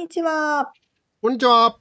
[0.00, 0.72] にちは。
[1.20, 1.76] こんにちは。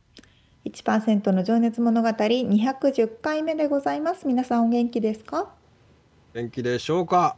[0.65, 4.27] 1%の情熱物語210回目でございます。
[4.27, 5.53] 皆さんお元気ですか？
[6.33, 7.37] 元気でしょうか、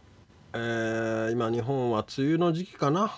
[0.54, 3.16] えー、今日本は梅雨の時期かな。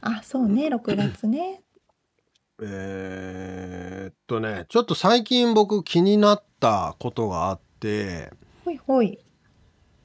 [0.00, 1.60] あ、そうね、6月ね。
[2.62, 8.32] えー、っとね、ちょっと最近僕気になったことがあって、
[8.64, 9.18] ほいほい。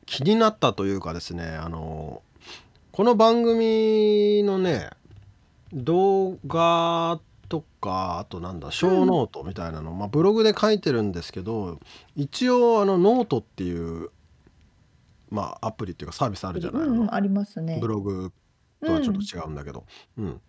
[0.05, 2.21] 気になったというかですね、あの、
[2.91, 4.89] この番組のね、
[5.73, 7.19] 動画
[7.49, 11.79] とかあとなんだショーノートみたいなの、まあ、ブログで書いてるんですけど
[12.15, 14.09] 一応あのノートっていう、
[15.29, 17.77] まあ、アプリっていうかサービスあるじゃない、うんうん、ありますね。
[17.81, 18.31] ブログ
[18.83, 19.85] とはちょっと違うんだけど、
[20.17, 20.41] うん、うん、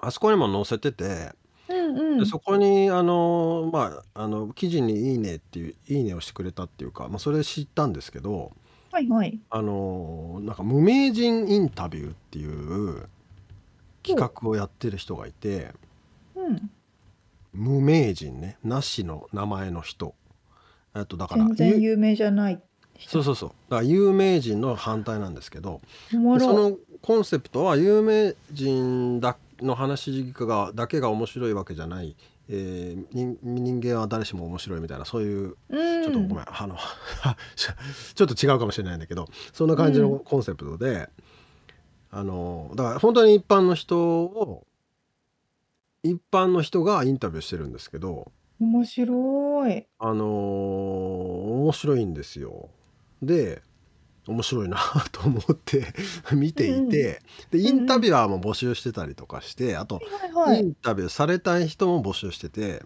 [0.00, 1.32] あそこにも載せてて、
[1.68, 8.52] うんうん、でそこにあの、まあ、あの記事に「いいね」っていう「いいね」をしてくれたっていうか、まあ、それ知ったんですけど、
[8.90, 13.08] はいはい、あのなんか無名人インタビューっていう
[14.02, 15.72] 企画をやってる人がいて。
[16.34, 16.70] うん。
[17.52, 20.14] 無名人ねなしの名前の人。
[20.94, 22.60] えっとだから全然有名じゃない
[22.98, 23.48] そうそうそう。
[23.68, 32.16] だから有名人の反対なんですけどそのコンセプトは有名人だの話がだけが面白いわけじゃない、
[32.48, 36.76] えー、人人間は誰しも面白いみたいなそういう、うん、ちょっとごめんあの
[38.14, 41.08] ちょっと違うかもしれないんだけどそんな感じのコンセプトで、うん、
[42.14, 44.66] あのだから本当に一般の人を
[46.02, 48.30] 一般の人がインタビューしてるんですけど、
[48.60, 49.86] 面白い。
[49.98, 50.28] あのー
[51.62, 52.68] 面白いんですよ。
[53.22, 53.62] で、
[54.26, 54.78] 面白いな
[55.10, 55.86] と思って
[56.34, 60.00] 見ていて、で、インタビュアーも募集してたりとかして、あと、
[60.34, 62.82] はいインタビューされたい人も募集してて、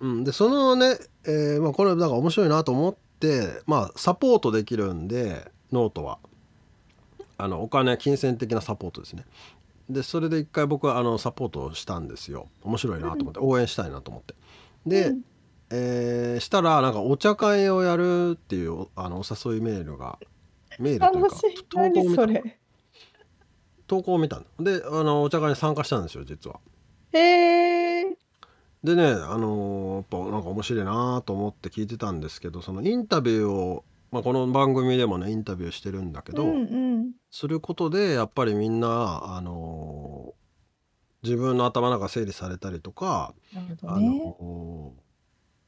[0.00, 6.18] うんうん、で、そのね、えーまあ、これ、だから面白いなと思って、まあ、サポートできるんで、ノートは。
[7.42, 9.24] あの、お金、金銭的なサポートですね。
[9.90, 12.48] でそれで一回僕はあのサポートをしたんですよ。
[12.62, 14.34] 面白いなと思って、応援したいなと思って。
[14.86, 15.24] で、うん、
[15.70, 20.18] えー、したらなんかお茶会をやるっていうあのお誘いメールが
[20.78, 21.36] メールというか
[21.68, 22.42] 投稿を見た。
[23.86, 26.60] 投稿を見たであのお茶会に参加したんですよ実は。
[27.12, 28.04] へえ
[28.84, 40.34] でねあのー、やっぱなんか面白いなと思って聞いてたんですけどそのインタビューをまあ、この番組でもねインタビューしてるんだけど、うんうんすることでやっぱりみんな、あの
[41.22, 44.34] 自分の頭の中整理されたりとか、なるほどあね。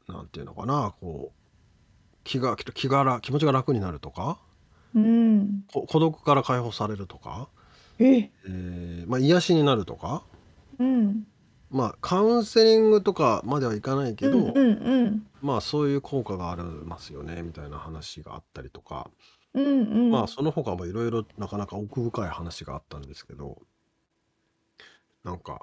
[0.09, 4.41] のなんていうのかなこう気が気がら気持ちが楽になるとか
[4.95, 5.65] うん。
[5.73, 7.49] こ孤独から解放されるとか、
[8.01, 10.25] え、えーまあ、癒しになるとか、
[10.81, 11.27] うん。
[11.73, 15.27] まあ、カウンセリングとかまではいかないけど、うんうんうん。
[15.41, 19.11] まあそういう効果がありますよねみたいな話があったりとか、
[19.55, 20.29] うんうまあん。
[20.29, 23.59] その他もいろいろなかなか奥深い話があったんですけど
[25.25, 25.63] なんか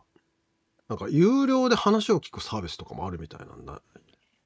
[0.90, 3.81] なんか有料で話を聞くサービスとかもあるみたいなんだ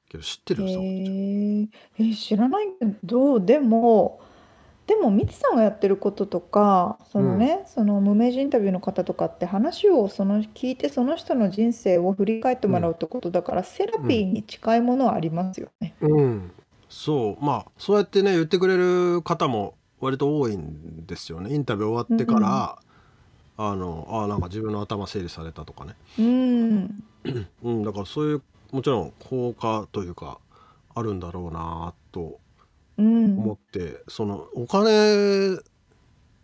[0.10, 0.68] けど知ってる？
[0.68, 1.68] さへえ。
[1.98, 4.20] え、知らないけど、でも
[4.86, 15.96] でもミツさんがやってることとか、そのね、その無名人インタビューの方とかって話をその聞いてその人の人生を振り返ってもらうってことだから、セラピーに近いものはありますよね。
[16.02, 16.52] うん、
[16.90, 17.46] そう。
[17.46, 21.54] まあそうやってね言ってくれる方も割と多いんですよね。
[21.54, 22.78] インタビュー終わってから、
[23.56, 27.04] あのあなんか自分の頭整理されたとかね、うん。
[27.64, 28.42] うん、だからそういう
[28.74, 30.40] もちろん効果というか
[30.94, 32.40] あるんだろうなと
[32.98, 34.90] 思って、そのお金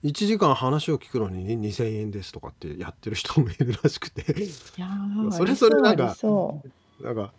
[0.03, 4.21] 1時間話を聞くのに2,000円ですとかってやってる人もいるらしくて。
[4.41, 4.87] いや
[5.31, 6.61] それそれなんかそ
[7.01, 7.33] なんか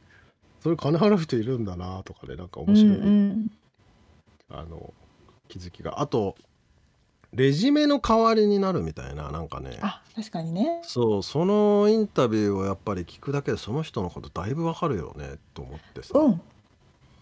[0.61, 3.51] それ金払う人いるんだなとかねなんか面白い、うんうん、
[4.51, 4.93] あの
[5.49, 6.01] 気づきが。
[6.01, 6.37] あと
[7.33, 9.79] レジュメの代わりになるみたいななんかね。
[9.81, 10.81] あ確かにね。
[10.83, 16.41] そうそのインタビューをやっぱり聞くだけでその人のことだいぶわかるよねと思ってさ、うん。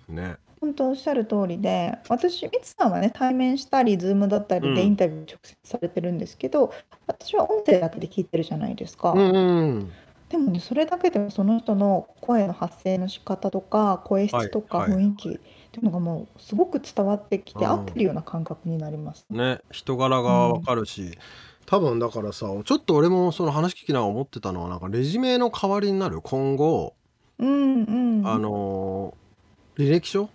[0.08, 4.87] ね本当おっしゃる通りで私ミツさんはね対面したりズームだったりでうん。
[4.87, 6.72] インタビュー直接されてるんですけど、
[7.06, 9.93] 私は音声だけで聞いてるじゃないですか、うんうん
[10.28, 15.02] でもねそれだけでもその人の声の発声の仕方とか声質とかはいはい。
[15.05, 15.32] 雰囲気っ
[15.70, 17.70] ていうのがもうすごく伝わってきてうん。
[17.70, 19.25] 合ってるような感覚になります。
[19.31, 21.16] ね人柄がわかるし、
[21.64, 26.94] 多分だからさちょっと俺もその話聞きながら思ってたのはなんかレジュメの代わりになる今後、
[27.38, 28.26] うんうん。
[28.26, 30.28] あのー履歴書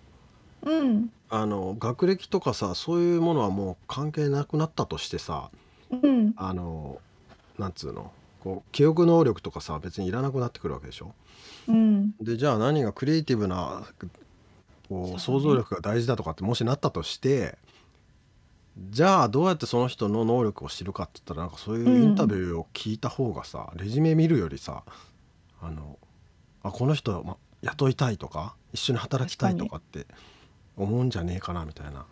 [0.65, 1.11] うん。
[1.29, 5.49] あの学歴とかさそういうものはもう関係なくなったとしてさ
[5.91, 6.33] うん。
[6.37, 6.99] あの
[7.57, 11.13] なんつうのこう記憶能力とかさ別にいらなくなってくるわけでしょ？
[11.67, 12.11] うん。
[12.21, 14.07] でじゃあ何がクリエイティブなこ
[14.89, 15.13] そうね。
[15.15, 17.57] う想像力が大事だとかってもしなったとして
[18.89, 24.83] じゃあどうやってその人の能力を知るかって言ったらなんかそういうインタビューを聞いた方がさ、レジュメ見るよりさ
[25.61, 25.99] あの
[26.63, 30.07] あこの人、ま、雇いたいとか一緒に働きたいとかって
[30.75, 32.05] 思うんじゃねえかなみたいな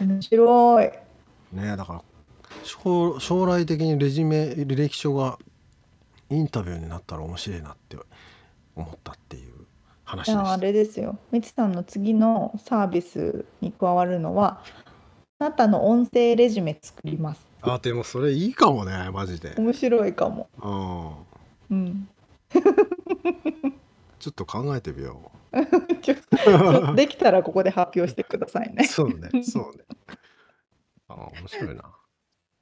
[0.00, 0.90] 面白い。
[1.52, 2.02] ねだから
[2.64, 5.38] 将将来的にレジュメ履歴書が
[6.30, 7.96] インタビューになったら面白いなって
[8.74, 9.52] 思ったっていう
[10.04, 11.18] 話でしああれですよ。
[11.30, 14.62] みつさんの次のサービスに加わるのは
[15.38, 17.46] あなたの音声レジュメ作ります。
[17.62, 19.54] あでもそれいいかもねマジで。
[19.56, 20.48] 面白いかも。
[21.70, 22.08] うんうん。
[24.18, 25.43] ちょっと考えてみよちょちょ
[26.96, 28.84] できたらここで発表してくださいうね。
[28.84, 29.84] そうねそうね。
[31.08, 31.84] あ面白いな。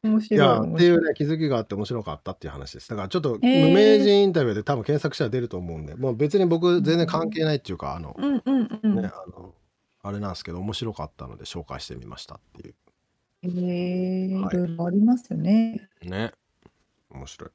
[0.02, 0.74] 面いや白い。
[0.74, 2.88] っていうね気づきがあって面白かったっていう話です。
[2.90, 9.02] だからちょっと無名人インタビューで多分検索したら出ると思うんで、もう別に僕全然関係ないっていうかあの、うんうんうん。
[9.02, 9.54] ねあの
[10.02, 12.74] あれなんですけど面白かったので紹介してみましたっていう。
[13.42, 13.48] へ
[14.30, 15.88] え、はいいろいろありますよね。
[16.02, 16.32] ね
[17.10, 17.50] 面白い。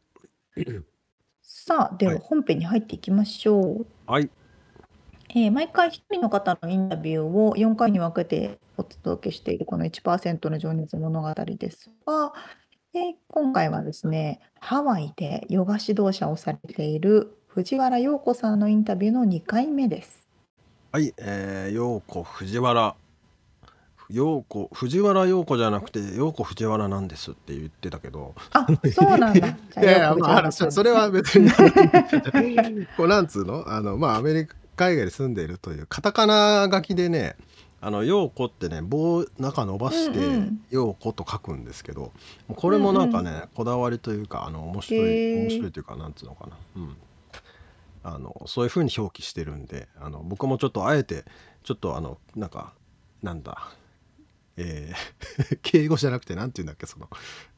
[1.42, 3.88] さあ、でははい本編に入っていきましょう。
[4.06, 4.30] はい
[5.30, 12.34] えー毎回一人の方のインタビューを4回に分けてお届けしているこの1%の情熱物語ですが、
[12.94, 20.28] えー今回はですね、ハワイでヨガ指導者をされている藤原陽子さんのインタビューの2回目です。
[20.92, 22.96] はい、えー、陽子藤原。
[24.10, 28.34] 陽子藤原陽子じゃなくて陽子藤原なんですって言ってたけど。
[28.54, 29.48] あ、そうなんだ。
[29.82, 31.52] いやいやまあそれは別に。
[32.96, 33.66] こうなんつうの？
[33.68, 37.36] あのまあアメリカ海外に住んでいるというカタカナ書きでね
[37.82, 40.62] あの陽子ってね棒中伸ばしてうんうん。
[40.70, 42.12] 陽子と書くんですけど
[42.48, 45.36] これもなんかね、こだわりというかあの面白へー。
[45.36, 46.58] い面白いというかなんつうのかな。
[46.78, 46.98] うん。
[48.04, 51.26] あのそういう風に表記してるんであの僕もちょっとあえて
[51.64, 52.74] ちょっとあのなんか
[53.22, 53.70] なんだ
[54.56, 57.10] えー 敬語じゃなくてなんて言うんだっけその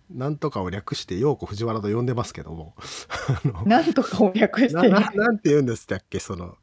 [0.09, 2.75] なんとかを略して陽子藤原と呼んでますけども。
[3.65, 4.87] なんとかを略しなて。
[4.87, 6.57] いるななんて言うんですっけその。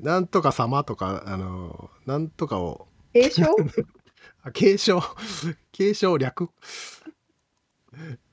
[0.00, 2.88] なんとか様とかあのなんとかを。
[3.12, 3.44] 継承？
[4.42, 5.00] あ継承。
[5.70, 6.50] 継承略？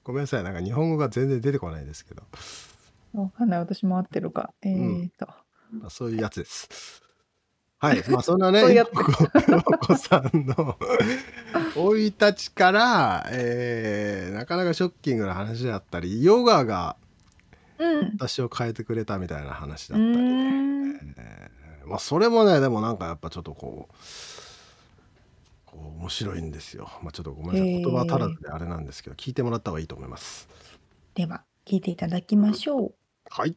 [0.03, 2.23] ごめんなさいなんか日本語が全然出てこないですけど。
[3.13, 3.59] わかんない。
[3.59, 4.53] 私も合ってるか。
[4.63, 5.27] えーと。
[5.71, 7.03] まあそういうやつです。
[7.79, 10.77] はい、 まあそんなね、そういうやつよこよこさんの
[11.75, 16.97] 生い立ちから、えーなかなかショッキングな話だったり、ヨガが
[17.79, 18.11] うん。
[18.17, 21.15] 私を変えてくれたみたいな話うだったり、ーん。
[21.17, 23.93] えーまあそれもね、でもなんかやっぱちょっとこう、
[25.65, 26.87] こう面白いんですよ。
[27.01, 30.47] まあちょっとごめんなさい、言葉足らずであれなんですけど、聞いてもらった方がいいと思います。
[31.15, 32.93] では、聞いていただきましょう。
[33.29, 33.55] はい。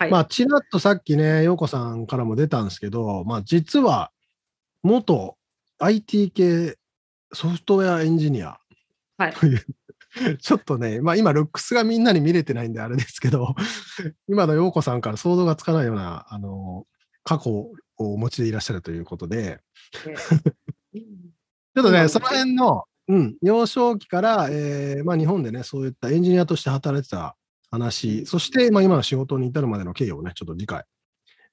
[0.00, 0.10] はい。
[0.10, 4.10] まあ、ちらっとさっきね、陽子さんからも出たんですけど、まあ、実は、
[4.82, 5.36] 元
[5.78, 6.78] IT 系
[7.34, 8.58] ソフトウェアエンジニア
[9.18, 9.32] はい。
[9.34, 9.62] という、
[10.40, 13.54] ちょっとね、まあ今、ルックスがみんなに見れてないんであれですけど、
[14.26, 16.86] 今の陽子さんから想像がつかないような、あの、
[17.22, 19.60] 過去をお持ちでいらっしゃるということで、
[20.94, 27.36] ちょっとね、その辺の、うん、幼少期から、えーまあ、日本でね、そういったエンジニアとして働いてた
[27.70, 30.84] 話、そして、まあ、今の仕事に至るまでの経緯をね、ちょっと次回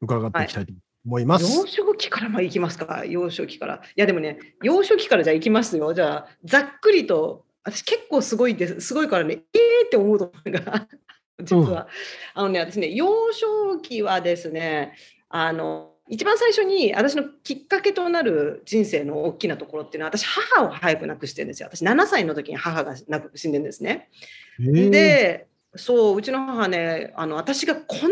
[0.02, 0.74] 伺っていきたいと
[1.06, 1.46] 思います。
[1.46, 3.76] 幼少期からまあ行きますか、幼少期から。
[3.76, 5.94] いやでもね、幼少期からじゃあ行きますよ。
[5.94, 10.88] じゃあ、ざっくりと、私結構すごいです、すごいからね、えーって思うところが、
[11.44, 11.88] 実は。
[12.34, 14.94] あのね、私ね、幼少期はですね、
[15.30, 24.10] あの、一番最初に私のきっかけとなる人生の大きなところっていうのは私母を早く亡くしてるんですよ私7歳の時に母が亡く死んでるんですね。
[24.58, 25.48] で
[25.78, 28.08] そううちの母ねあの私がこんな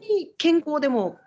[0.00, 1.18] に健康でも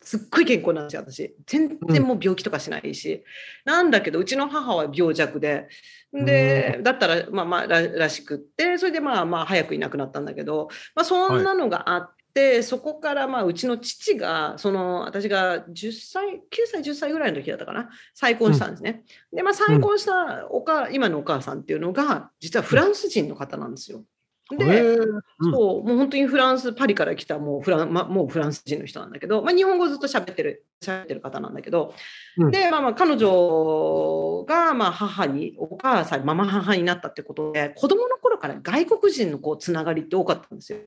[0.00, 3.24] すっごい健康なんですよ私全然もう病気とかしないし、
[3.66, 5.68] うん、なんだけどうちの母は病弱で
[6.12, 12.06] で、だったらまあまあららしくってそれでまあまあ早くいなくなったんだけど、まあ、そんなのがあって。
[12.06, 19.04] はいでそこからまあうちの父がその私が10歳9歳10歳ぐらいの時だったかな再婚したんですね。
[19.32, 24.04] うん、でまあ再婚したおか、今のお母さんっていうのが実はフランス人の方なんですよ。
[24.50, 31.94] で、うん、そうもう本当にフランスパリから来たもうフラン、ま、もうフランス人の人なんだけど、まあ、日本語ずっと喋ってる喋ってる方なんだけど、
[32.36, 40.78] うん、で、まあ、まあ彼女がまあ母にお母さんママ母になったってことで子供の頃から外国人のこうつながりって多かったんですよ。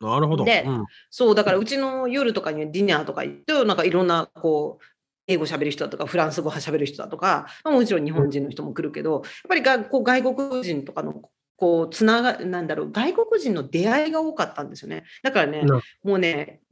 [0.00, 0.44] なるほど。
[0.44, 4.84] で、うん、そう、だからうちの夜とかにディナーとか行って、なんかいろんな、こう、
[5.26, 11.22] 英語喋る人だとか、フランス語喋る人だとか、まあ、もちろん日本人の人も来るけど、やっぱりがこう外国人とかの、
[11.60, 15.04] こう、つなが、なんだろう、外国人の出会いが多かったんですよね。
[15.22, 15.62] だからね、
[16.02, 16.62] もうね、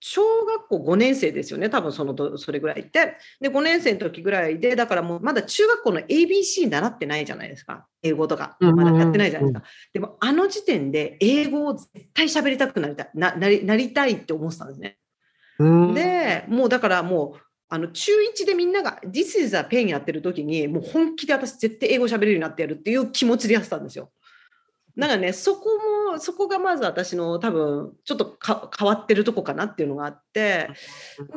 [0.00, 3.18] 小学校5年生ですよね、多分そのそれぐらいって。
[3.38, 8.56] で、5年生の時ぐらいで、だからもうまだ中学校の ABC 習ってないじゃないですか、英語とか。
[8.60, 9.68] まだやってないじゃないですか。
[9.92, 14.96] でも、あの時点で英語を絶対喋りたくなりたいななりなりたいって思ってたんですね。
[15.94, 17.40] で、もうだからもう、
[17.72, 24.10] あの中1でみんなが This is a pain やってる時に、もう本気で私絶対英語喋れるようになってやるっていう気持ちでやってたんですよ。
[24.94, 25.70] だからね、そこ
[26.12, 28.36] も、そこがまず私の多分、ちょっと
[28.78, 30.68] 変わってるとこかなっていうのがあって、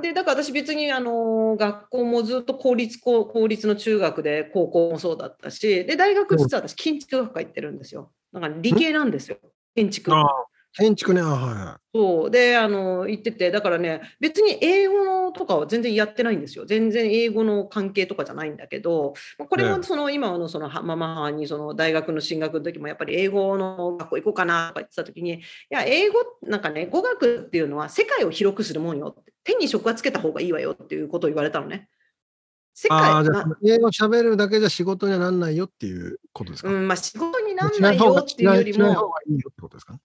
[0.01, 8.11] で、だから私別にあの、学校もずっと公立、公立の中学で、高校もそうだったし、で、大学実は私建築学科行ってるんですよ。
[8.33, 9.37] だから理系なんですよ、
[9.73, 10.11] 建築。
[10.77, 11.97] 建築ね、はい。
[11.97, 12.31] そう。
[12.31, 16.65] で、あの、言ってて、だからね、別に英語のとかは全然やってないんですよ。
[16.65, 29.15] 全然英語の関係とかじゃないんだけど、これもその、今のそのママにその大学の進学の時もやっぱり英語の学校行こうかなとか言ってた時に、いや、英語、なんかね、語学っていうのは世界を広くするもんよ。
[29.45, 31.87] 手に職はつけた方がいいわよっていうことを言われたのね。
[32.73, 33.23] 世界
[33.63, 39.13] 英語喋るだけじゃ仕事にはならないよっていうことですか、うん、まあ仕事にならないよっていうよりも。
[39.27, 39.97] いいよってことですか？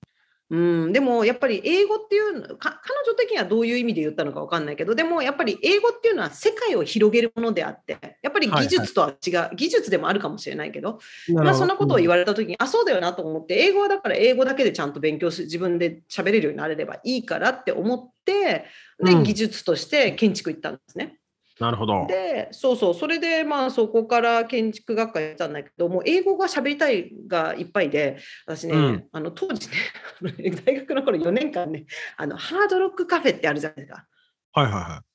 [0.50, 0.56] う
[0.88, 2.74] ん、でもやっぱり英語っていう彼
[3.06, 18.64] 女的にはどういう意味で言ったのか分かんないけどでもやっぱり英語っていうのは世界を広げるものであってやっぱり技術とは違う、はいはい、技術でもあるかもしれないけどまあ、そんなことを言われた時に、うん、あそうだよなと思って英語はだから英語だけでちゃんと勉強し自分で喋れるようになれればいいからって思って
[19.02, 21.19] で、技術として建築行ったんですね。
[21.60, 22.06] なるほど。
[22.08, 31.84] で、そうそう、それでまあそこから建築学科やったんだけど、もう英語が喋りたいがいっぱいで、私ね、うん、あの当時ね、大学の頃4年間ね、
[32.16, 34.06] あのハードロックカフェってあるじゃないですか。
[34.52, 35.10] はいはいはい。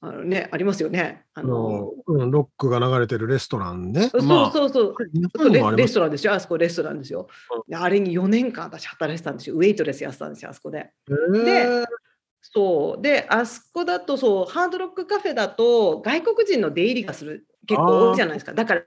[0.00, 1.24] あのね、ありますよね。
[1.34, 4.08] あの、うん、ロックが流れてるレストランね。
[4.10, 4.94] そうそうそう。
[5.60, 6.34] まあ、レレストランですよ。
[6.34, 7.26] あそこレストランですよ。
[7.68, 9.56] うん、あれに4年間私働いてたんですよ。
[9.56, 10.92] ウェイトレスやってたんですよ、あそこで。
[11.44, 11.84] で、
[12.42, 13.02] そう。
[13.02, 18.54] であそこだとそうハードロックカフェだと外国人の出入りがする結構多いじゃないですか。
[18.54, 18.82] だから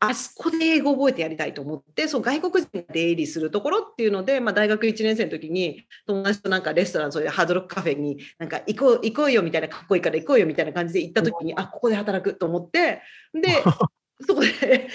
[0.00, 13.02] あそこで英語覚えてやりたいと思ってそう外国人が出入りするところっていうので、まあ、大学1年生の時に友達となんかレストランそういうハードロックカフェになんか行こう行こうよみたいなかっこいいから行こうよみたいな感じで行った時にあここで働くと思って
[13.34, 13.62] で
[14.26, 14.88] そこで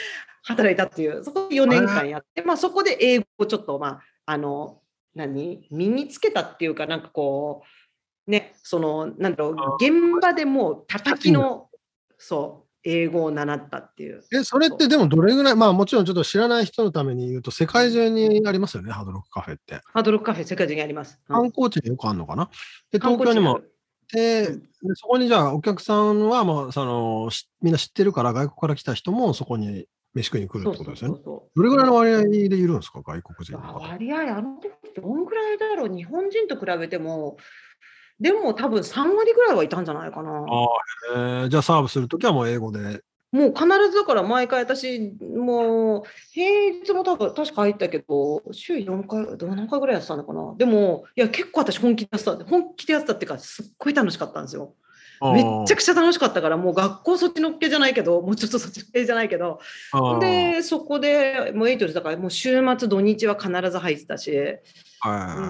[0.44, 4.82] 働いたっていうそこで4年間やって、まあ、そこで英語をちょっとまああの
[5.14, 5.68] 何？
[5.70, 7.68] 身につけたっていうかなんかこう
[8.28, 11.70] ね、その、なんだろう、現場でもう叩きの、
[12.18, 14.24] そう、英語を習ったっていう。
[14.34, 19.82] え、それってでもどれぐらい、まあもちろんちょっと知らない人のために言うと、世界中にありますよね、ハードロックカフェって。
[19.94, 21.20] ハードロックカフェ、世界中にあります。
[21.28, 22.50] 観光地でよくあるのかな？
[22.92, 23.62] で、東京にも。
[24.14, 24.54] で、
[24.96, 27.30] そこにじゃあお客さんは、まあ、その
[27.62, 31.20] みんな知ってるから、外国から来た人もそこに飯食いに来るってことですよね？
[31.26, 33.80] どれぐらいの割合でいるんですか、外国人の方？
[33.80, 37.36] 割合、あの時どんぐらいだろう、日本人と比べても、
[38.20, 40.32] でも多分3割ぐらいはいたんじゃないかな。
[40.32, 40.44] あ
[41.16, 43.04] えー、じゃあサーブするときはもう英語で。
[43.32, 50.56] もう必ずだから毎回私、もう平日も多分確か入ったけど、週4回、ど何回ぐらいやってたのかな。
[50.58, 54.74] でも、いや結構私本気でやってた、本気でやってたっていうか、すっごい楽しかったんですよ。
[55.34, 59.60] めっちゃくちゃ楽しかったから、もう学校そっちのっけじゃないけど、もうちょっとそっちのっけじゃないけど、
[60.22, 64.32] で、そこで、もうエイトルだから、もう週末土日は必ず入ってたし、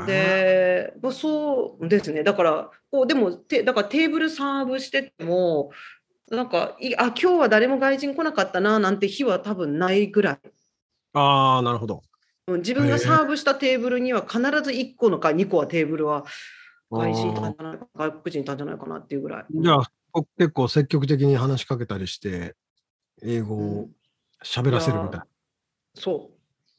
[0.05, 2.23] で、まあ、そうですね。
[2.23, 5.71] だから、こう、でも、てだからテーブルサーブしてても、
[6.29, 10.39] なんか、いあ、今日は誰も外人来なかったな、なんて日は多分ないぐらい。
[11.13, 12.03] ああ、なるほど。
[12.47, 16.25] 自分がサーブしたテーブルには必ず1個のか2個はテーブルは
[16.89, 19.45] 外人いたんじゃないか外国人いたんじゃないかなっていうぐらい。
[19.49, 22.55] じゃあ、こ結構積極的に話しかけたりして、
[23.21, 23.91] 英語をうん
[24.43, 25.27] 喋らせるみたいな。
[25.95, 26.36] そう。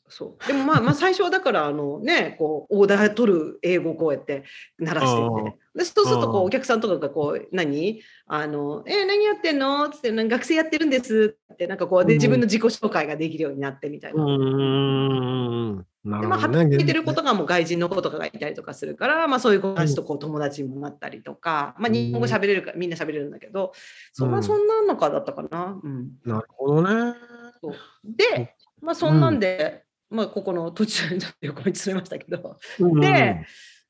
[0.08, 0.46] そう。
[0.46, 4.44] でもまあまあ最初はだからあのねこうオーダー取る英語をこうやって
[4.78, 8.00] 鳴らしてでそうするとこうお客さんとかがこう何？
[8.26, 9.88] あのえ何やってんの？
[9.90, 12.18] つって学生やってるんですってなんかこうでうん。
[12.18, 14.22] 自分の自己紹介ができるようになってみたいな。
[14.22, 14.30] うー
[15.74, 15.86] ん。
[16.04, 16.64] なでまあ、るほどね。
[16.64, 23.72] 働いてる子とかも外人の子とかがいたりとかするから、まあ、そういう子たちとこう友達にもなったりとか、まあ、日本語喋れるからみんな喋れるんだけど、
[24.12, 24.42] そまあうん。
[24.42, 25.78] そんなのかだったかな。
[25.82, 27.14] うん、なるほどね。
[28.04, 33.46] で、まあ、そんなんで、まあ、ここの途中でちょっと横道それましたけど、うんで、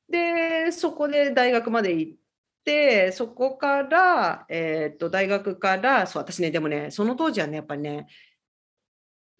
[0.09, 2.13] でそこで大学まで行っ
[2.65, 8.07] てそこから、えー、と大学からそう私ねでもねその当時はねやっぱりね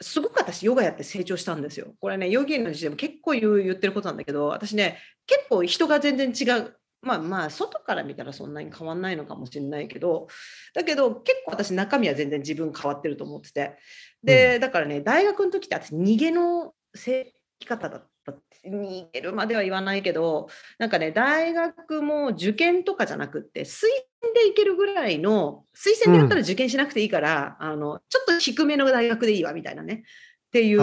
[0.02, 1.94] すごく私ヨガやって成長したんですよ。
[2.00, 6.76] これねヨギの時でも結構言う言ってることなんだけど私ね結構人が全然違う。
[7.02, 10.28] まあまあ外から見たらそんなに変わんないのかもしれないけど
[10.74, 13.78] だけど結構私中身は全然自分変わってると思ってて。
[14.24, 18.34] で、だからね大学の時って私逃げの生き方だった。
[18.66, 23.86] 逃げるまでは言わないけどなんかね大学も受験とかじゃなくって推
[24.22, 30.04] 薦で行けるぐらいの推薦でやったら受験しなくていいから、あのちょっと低めの大学でいいわみたいなね。
[30.48, 30.80] っていう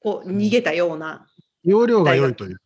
[0.00, 1.26] こう逃げたような
[1.62, 2.56] 容量が良いという。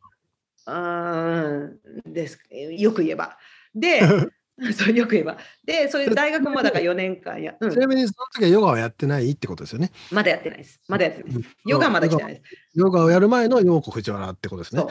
[0.66, 3.38] あーですよく言えば。
[3.74, 4.00] で
[4.72, 5.38] そうよく言えば。
[5.64, 9.90] でそういう大学もだから4年間や、うんちなみにその時はヨガはやってないってことですよね。
[10.10, 10.80] まだやってないです。
[10.88, 11.48] まだやってないです。
[11.66, 12.42] ヨガはまだ来てないです。
[12.74, 14.90] ヨガをやる前の陽子藤原ってことですねそう。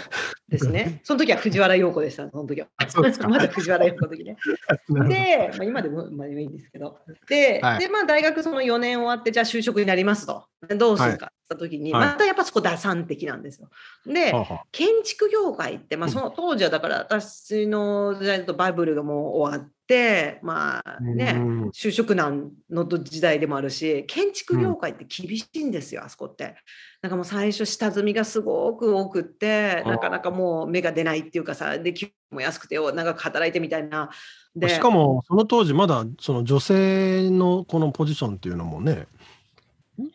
[0.49, 1.01] ですね。
[1.03, 2.67] その時は藤原陽子でした、その時は。
[2.87, 4.37] そうですか まだ藤原陽子の時ね。
[5.07, 6.99] で、まあ、今でも、まあ、いいんですけど。
[7.27, 10.45] で、はいでまあ、大学その4年終わって、じゃあ就職になりますと。
[10.67, 13.69] でどうするかって言った時に、はいまたやっぱそこ打算的なんですよ。
[14.05, 26.55] で、はあは建築業界って、まあ、その当時はだから私の時代だとバブルがもう終わって、まああね、うん就職難の時代でもあるし建築業界って厳しいんですよ、あそこって。
[27.01, 34.11] なんかもう最初下積みがすごく多くってなかなかもう目が出ないっていうかさで給料も安くてよ長く働いてみたいな。
[34.55, 39.07] でしかもその当時まだその女性のこのポジションっていうのもね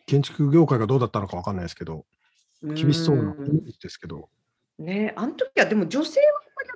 [0.05, 2.05] 建築業界がどうだったのかわかんないですけど
[2.63, 3.35] 厳しそうな
[3.81, 4.29] ですけど。
[4.79, 6.21] ねあの時はでも女性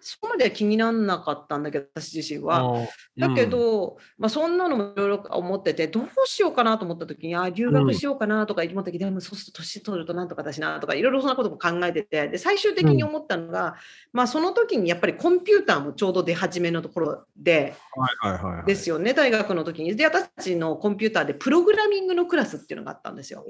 [0.02, 2.88] そこまでは気にならなかったんだけど私自身は。
[3.18, 13.76] だけど、まあ、そんなのもいろいろ思っててどうしようかなと思った時にあ留学しようかなとか思った時でもそうすると年取るとなんとかだしなとかいろいろそんなことも考えててで最終的に思ったのが、
[14.12, 18.66] まあ、その時にやっぱりコンピューターもちょうど出始めのところではいはいはいはい。
[18.66, 19.96] ですよね大学の時に。
[19.96, 23.46] で私たちのコンピューターでプログラミングのクラスっていうのがあったんですよ。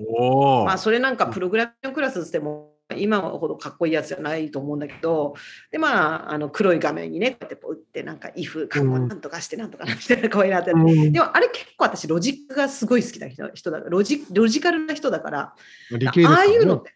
[0.66, 5.36] まあ、それなんかプログラミングクラスっても今ほどかっこいいやつじゃないと思うんだけど
[5.72, 10.78] でまああの黒い画面にねこうやって打ってなんか「if」かっこなんとかしてなんとかなみたいなこういうなってる。
[10.78, 11.12] うん。
[11.12, 15.56] でもあれ結構私ロジックがすごい好きな人人だロジロジカルな人だからあ
[15.92, 16.94] あねいうのって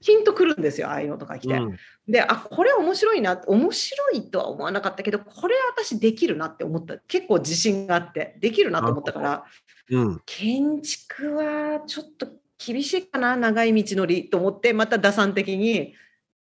[0.00, 1.54] ヒントくるんですよああいうのとか来て。
[1.54, 1.76] うん。
[2.08, 6.98] であこれ面白いな面白いとは思わなかったけどこれ私できるなって思った。
[6.98, 9.44] 結構自信があってできるなと思ったから
[9.90, 10.22] うん。
[10.26, 15.94] 建築はちょっと厳しいかな長い道のりと思ってまた打算的に。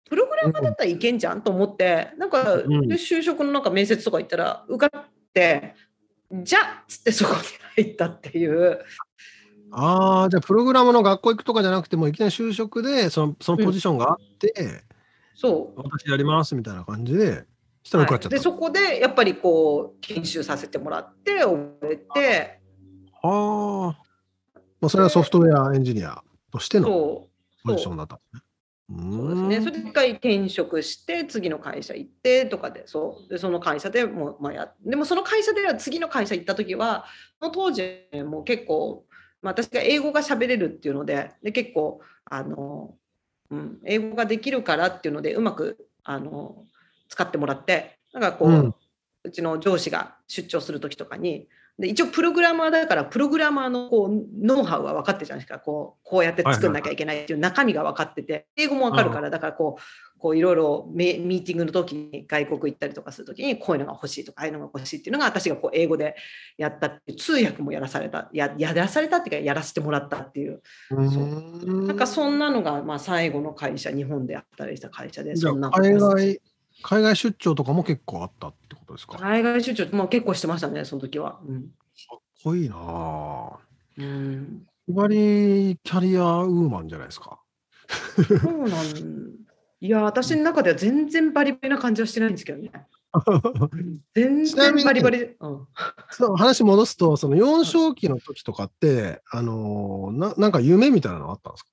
[0.08, 5.74] プログラマーだったらいけんじゃんと思ってなんか就職のなんか面接とか行ったら受かって
[6.30, 8.84] じゃあっつってそこに入ったっていう。
[9.72, 14.52] ああじゃあプログラムの学校行くとかじゃなくてもいきなり就職でそのそのポジションがあって、
[15.34, 15.80] そう。
[15.82, 17.44] 私やりますみたいな感じで
[17.82, 18.38] したら受かっちゃった、はい。
[18.38, 22.60] でそこでやっぱりこう研修させてもらって覚えて。
[23.22, 24.02] はあ、
[24.80, 26.88] まあ、それはソフトウェアエンジニアとしての
[27.64, 28.42] ポジションだったんですね。
[28.88, 29.28] そう。
[29.30, 29.60] ですね。
[29.60, 33.28] それで一回転職して次の会社行ってとかでそう。
[33.28, 37.06] でその会社でもう、まあ、やでもその会社では次の会社行った時は
[37.40, 37.82] その当時
[38.26, 39.04] もう結構、
[39.42, 42.94] まあ、私が英語が喋れるっていうのでで結構あの、
[43.50, 46.64] うん、英語ができるからっていうのでうまくあの
[47.08, 48.74] 使ってもらってなんかこう、う
[49.26, 55.58] うんちの上司が出張する時とかにで一応プログラマーだからプログラマーのこうノウハウは分かってるじゃないですか。
[55.58, 58.46] こうこうやって作んなきゃいけないっていう中身が分かってて。
[58.56, 66.16] 英語も分かるからだからこうこういろいろミミーティングの時に外国行ったりとかする時にこういうのが欲しいとかああいうのが欲しいっていうのが私がこう英語で
[66.56, 68.30] やったっていう通訳もやらされた。
[68.32, 70.62] ややらされたっていうかやらせてもらったっていう。
[70.92, 71.86] うん。
[71.86, 76.40] なんかそんなのがまあ最後の会社日本で働いてた会社でそんな海外
[76.82, 81.40] 海外出張とかも結構あったってことですか、かっ海外出張もう結構してましたねその時は。
[81.46, 81.70] うん
[82.44, 83.58] こいいなあ
[83.98, 87.40] うんバリキャリアウーマンじゃないですか。
[88.40, 89.32] そうなん
[89.80, 92.70] いや、私の中では全然バリバリな感じはしてないんですけどね。
[94.14, 95.22] 全然バリバリ。
[95.40, 95.66] うん
[96.10, 101.70] そう話戻すと、その幼少期の時とかって、あのーななんか夢みたいなのあったんですか？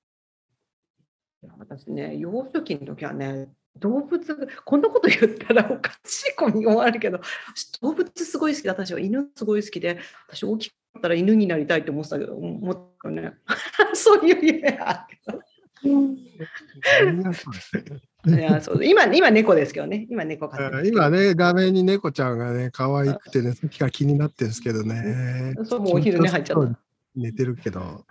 [1.60, 7.20] 私ね、幼少期の時はね、動物が、こんなこと言ったらおかしい子に思われるけど、
[7.56, 13.34] 私動物すごい好きで、私は犬すごい好きで、私大きかったら犬になりたいって思ってたけど、思ったよね。
[13.94, 15.42] そういう夢あるけど。
[18.26, 20.08] いやそう今、今猫ですけどね。
[20.10, 20.50] 今猫
[20.86, 25.54] 今ね、画面に猫ちゃんがね、可愛くてね、さっきから気になってるんですけどね。
[25.66, 26.80] そう、もうお昼寝入っちゃった。
[27.16, 28.06] 寝てるけど。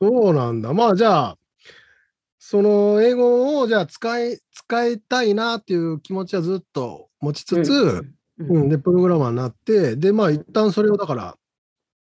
[0.00, 0.72] そうなんだ。
[0.72, 1.36] まあじゃあ、
[2.50, 8.04] その英語をじゃあ使い、使いたいなっていう気持ちはずっと持ちつつ、
[8.40, 8.56] うん。
[8.56, 11.36] うん、で、プログラマーになって、で、まあ一旦それをだから、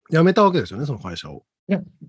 [0.10, 1.44] 辞めたわけですよね、その会社を。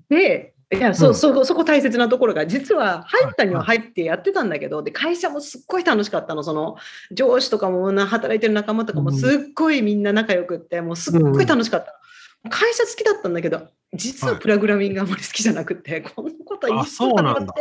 [0.09, 1.15] で、いや、そうう、ん。
[1.15, 6.77] そこ、そこ大切なところが、実は入ったには入ってやってたんだけど、で、会社もすっごい楽しかったの、その、
[7.11, 9.15] 上司とかもな、働いてる仲間とかもうん。
[9.15, 12.01] すっごいみんな仲良くって、もうすっごい楽しかった。
[12.51, 17.55] 会社好きだったんだけど、実ははいプログラミングあんまり好きじゃなくて、 こんなこといあつそうなってんだ。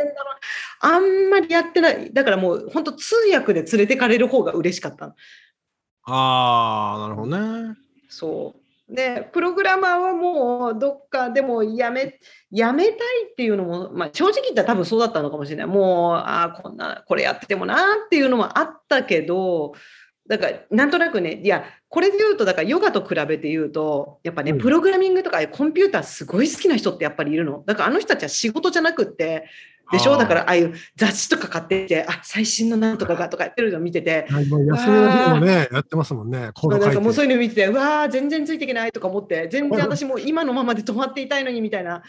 [0.80, 2.12] あんまりやってない。
[2.13, 5.13] だからもう、本当通訳で連れてかれる方が嬉しかったの。
[6.04, 7.76] ああ、なるほどね。
[8.10, 8.62] そう。
[8.94, 12.98] で、プログラマーはもうどっかでもやめ、やめたい
[13.32, 15.65] っていうのも、まあ正直言ったら多分そうだったのかもしれない。
[15.67, 19.74] もう、ああ、こんな、これやっててもなっていうのもあったけど、
[20.32, 24.60] だからなんとなくね、いや、これで言うと、だからヨガと比べて言うと、やっぱね、うん。
[24.60, 27.65] プログラミングとかコンピューターすごい好きな人ってやっぱりいるの。
[27.67, 29.50] だからあの人たちは仕事じゃなくって、
[29.91, 30.15] でしょ？
[30.15, 36.52] だからああいう雑誌とか買ってきて、あ、最新のなんとかがとかやってるのを見てて、はい休みの日でもね、やってますもんね。
[36.54, 42.02] コーなんかもうそういうの見てて、うわー、全然ついていけないとか思って、全然私もう今のままで止まっていたいのにみたいな、っ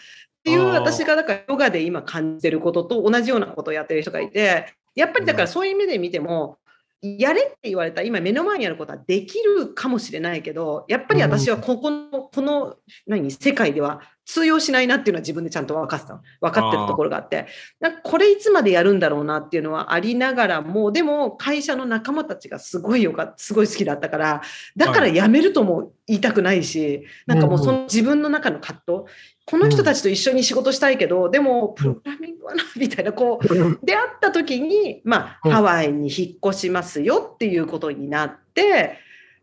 [0.44, 6.58] ていう私がだからヨガで今感じてることと同じようなことをやってる人がいて、やっぱりだからそういう意味で見ても、
[7.02, 16.20] やれって言われた今目の前にあることはできるかもしれないけど、やっぱり私はここの、この、何、世界では通用しないなっていうのは自分でちゃんと分かってたの。
[16.40, 17.46] 分かってるところがあって、
[17.80, 24.42] なんかこれいつまでやるんだろうなっていうのはありながらも、でも会社の仲間たちがすごいよかすごい好きだったから、
[24.76, 28.98] だから辞めるとも言いたくないし、なんかもうその自分の中の葛藤、
[29.44, 35.52] この人たちと一緒に仕事したいけど、でもプログラミングはな、みたいな、こう、出会った時に、まあ、うん。
[35.52, 38.98] ハワイに引っ越しますよっていうことになって、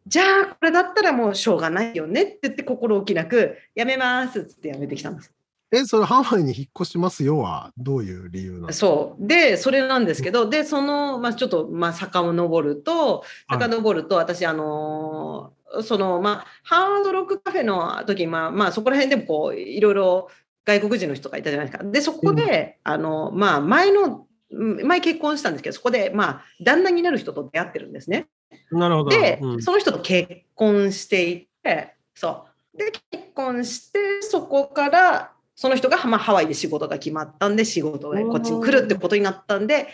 [0.07, 5.33] じゃあ、これだったらもうしょうがないよねって言って心置きなく、やめますってやめてきたんです。
[5.71, 9.27] え、それハワイに引っ越しますよはどういう理由なんですかそう。
[9.27, 20.29] で、それなんですけど、で、その、まあ、ちょっと、まあ、遡ると、はい遡ると、私、あのーその、まあ、ハードロックカフェの時、まあ、まあ、そこら辺でも、こう、いろいろ
[20.65, 21.83] 外国人の人がいたじゃないですか。
[21.83, 28.25] で、そこで、あの、まあ、前の、うん前結婚したんですけど、そこで、まあ、旦那になる人と出会ってるんですね。
[28.71, 29.09] なるほど。
[29.09, 32.77] で、うんその人と結婚していて、そう。
[32.77, 39.87] で、結婚して、そこから、その人が、まあ、ハワイで仕事が決まったんで、仕事でこっちに来るってことになったんで、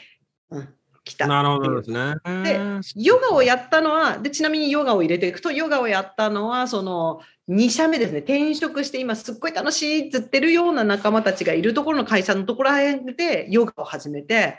[0.51, 0.69] うん、
[1.03, 1.27] 来た。
[1.27, 2.15] なるほどですね。
[2.43, 2.59] で
[2.95, 14.57] ヨガをやったのは、でちなみにヨガを入れていくと、ヨガをやったのは、その2社目ですね、転職して、今すっごい楽しいって言ってるような仲間たちがいるところの会社のところら辺でヨガを始めて、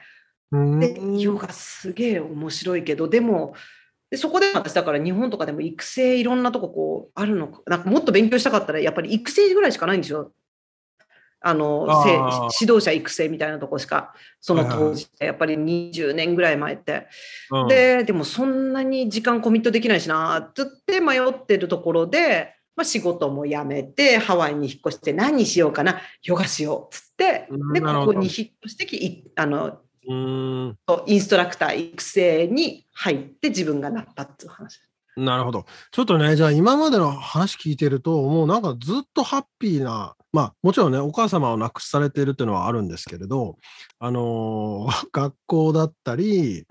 [0.52, 3.54] うんで、ヨガすげえ面白いけど、でも、
[4.10, 10.32] でそこで私だから日本とかでも育成いろんなとここうあるのか、なんかもっと勉強したかったらやっぱり育成ぐらいしかないんですよ。
[11.40, 11.86] あの、
[12.60, 17.06] 指導者育成みたいなとこしか、その当時、やっぱり20年ぐらい前って。
[17.50, 17.68] うん。
[17.68, 27.48] で、でもそんなに時間コミットできないしなって言って迷ってるところで、まあ、仕事も辞めてハワイに引っ越して何しようかなヨガしようっつって。
[27.72, 28.30] でここに引っ
[28.64, 34.80] 越してきいあのうんインストラクター育成に入って自分がなったっていう話。
[35.16, 35.64] なるほど。
[35.92, 43.56] ちょっとね、じゃあ今までの話聞いてると、もうなんかずっとハッピーな、まあもちろんね、お母様を亡くされているっていうのはあるんですけれど、
[43.98, 46.66] あのー 学校だったり、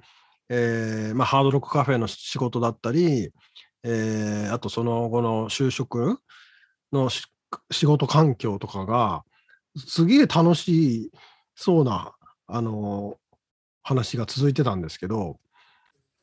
[0.50, 3.32] えーまあ、ハードロックカフェの仕事だったり、
[3.84, 6.19] えーあとその後の就職
[6.93, 7.24] のし
[7.71, 9.24] 仕事環境とかが、
[9.76, 11.12] すげえ楽し
[11.56, 12.13] そうな、
[12.45, 13.24] あのー
[13.86, 15.38] 話が続いてたんですけど、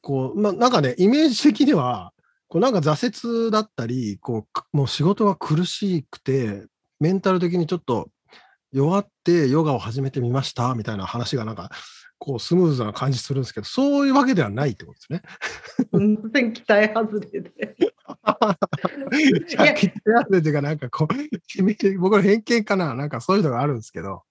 [0.01, 2.12] こう、まあ、なんかね、イメージ的には、
[2.48, 6.66] こうなんか挫折だったり、こう、くもう仕事が苦しくて、
[6.98, 8.09] メンタル的にちょっと
[8.72, 11.70] 弱ってヨガを始めてみましたみたいな話がなんか、
[12.18, 15.22] こうスムーズな感じするんですけど、そういうわけではないってことですね。
[15.92, 17.77] 全然期待外れで。
[19.51, 19.98] いや、きって
[20.37, 21.14] いうか、なんかこう、
[21.46, 24.25] 君僕の偏見かな、なんかそういうのがあるんですけど、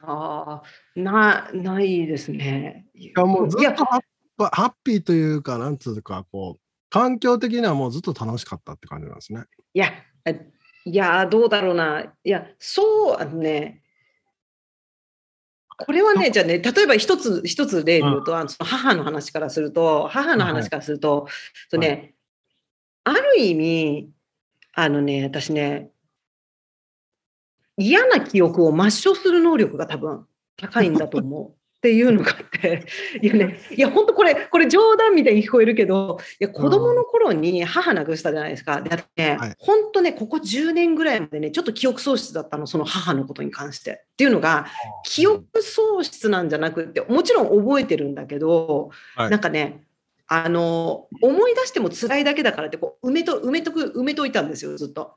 [0.00, 2.86] ああ、な、ないですね。
[2.94, 4.02] いいやもうずっとハッ
[4.38, 6.58] ハッピーというか、なんつうか、こ
[6.90, 9.44] 環境的にはもうずっと楽しかったって感じなんですね。
[9.74, 9.92] いや、
[10.24, 10.50] え
[10.84, 12.12] いや、どうだろうな。
[12.24, 13.82] いや、そう、あのね、
[15.76, 21.28] これはね、じゃあね、例えば一つ、一つ例で言うと、あのその母の話からすると、母の話からすると、
[21.70, 22.14] とね、
[23.04, 24.10] ある意味、
[24.74, 25.90] あのね、私ね、
[27.78, 31.52] 嫌な記憶を抹消する能力が多分高いんだと思う。
[31.78, 32.84] っていうのがあって、
[33.22, 38.82] いやね、いや、本当これ、これ冗談みたいに聞こえるけど、いや、子供の頃に母亡くしたじゃないですか。
[38.82, 43.90] で、あとね、はい本当ね、ここ10年ぐらいまでね、ちょっと記憶喪失だったの、その母のことに関して。
[43.92, 44.66] っていうのが、
[45.04, 49.84] 記憶喪失なんじゃなくって、もちろん覚えてるんだけど、はいなんかね、
[50.26, 55.14] あの、思い出しても辛いだけだからって、こう、埋めと、埋めとく、埋めといたんですよ、ずっと。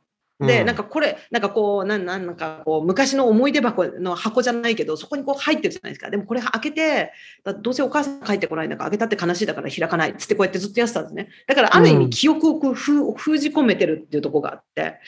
[0.47, 6.09] で、なんか、かこれ、なんかこう、なんなんなんかこう、昔の思い出箱の箱じゃないけど、そこにこう入ってるじゃないですか。
[6.09, 7.11] でもこれ開けて、
[7.43, 11.29] だどうせお母さん帰ってこないんだから、開けたって悲しいだから開かないっつってこうやってずっとやってたんですね。
[11.47, 14.99] だからある意うん味記憶をこう封封じ込めてるっていうところがあって。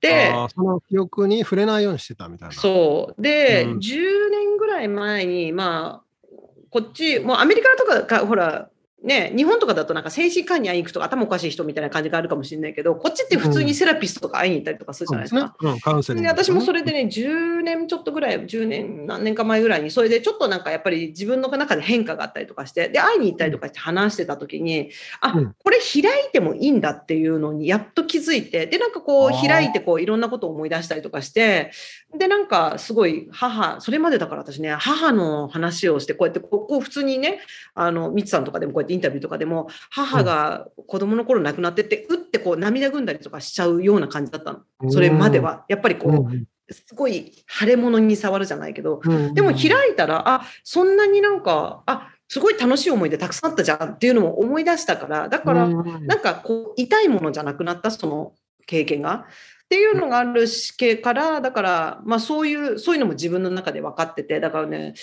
[0.00, 2.54] で、その記憶に触れないようにしてたみたいな。
[2.54, 3.22] そう。
[3.22, 6.26] で、うん10年ぐらい前に、まあ、
[6.70, 8.70] こっち、もうアメリカとかか、ほら、
[9.02, 15.40] ね、日本とかだとなんか精神科医に会いに行くとか頭おかしい人みたいな感じがあるかもしれないけど、こっちって普通にセラピストとか会いに行ったりとかするじゃないですか。
[15.40, 15.72] そうですね。
[15.72, 31.70] うん、カウンセリンでグですね、私もそれでね、10年ちょっとぐらい、10年、何年か前ぐらいに、それでちょっとなんかやっぱり自分の中で変化があったりとかして、で、会いに行ったりとかして話してた時に、あ、うんこれ開いてもいいんだっていうのにやっと気づいて、で、なんかこう開いてこういろんなことを思い出したりとかして、
[32.16, 37.40] で、なんかすごい母、それまでだから私ね、母の話をして、こうやってこうこう普通にね、
[37.74, 44.90] あの、みつさんとかでもこうやってインタビューとかでも、母が子供の頃亡くなってって、うってこう涙ぐんだりとかしちゃうような感じだったの。
[44.90, 45.64] それまでは。
[45.68, 58.34] やっぱりこう、うんすごい腫れ物に触るじゃないけど、うんでも開いたら、あ、そんなになんか、あ、すごい楽しい思い出たくさんあったじゃんっていうのも思い出したから、だから、うんなんかこう、痛いものじゃなくなった、その
[58.66, 59.26] 経験が。
[59.64, 64.94] っていうのがあるしけから、だから、まあそういう、そういうのも自分の中で分かってて、だからね、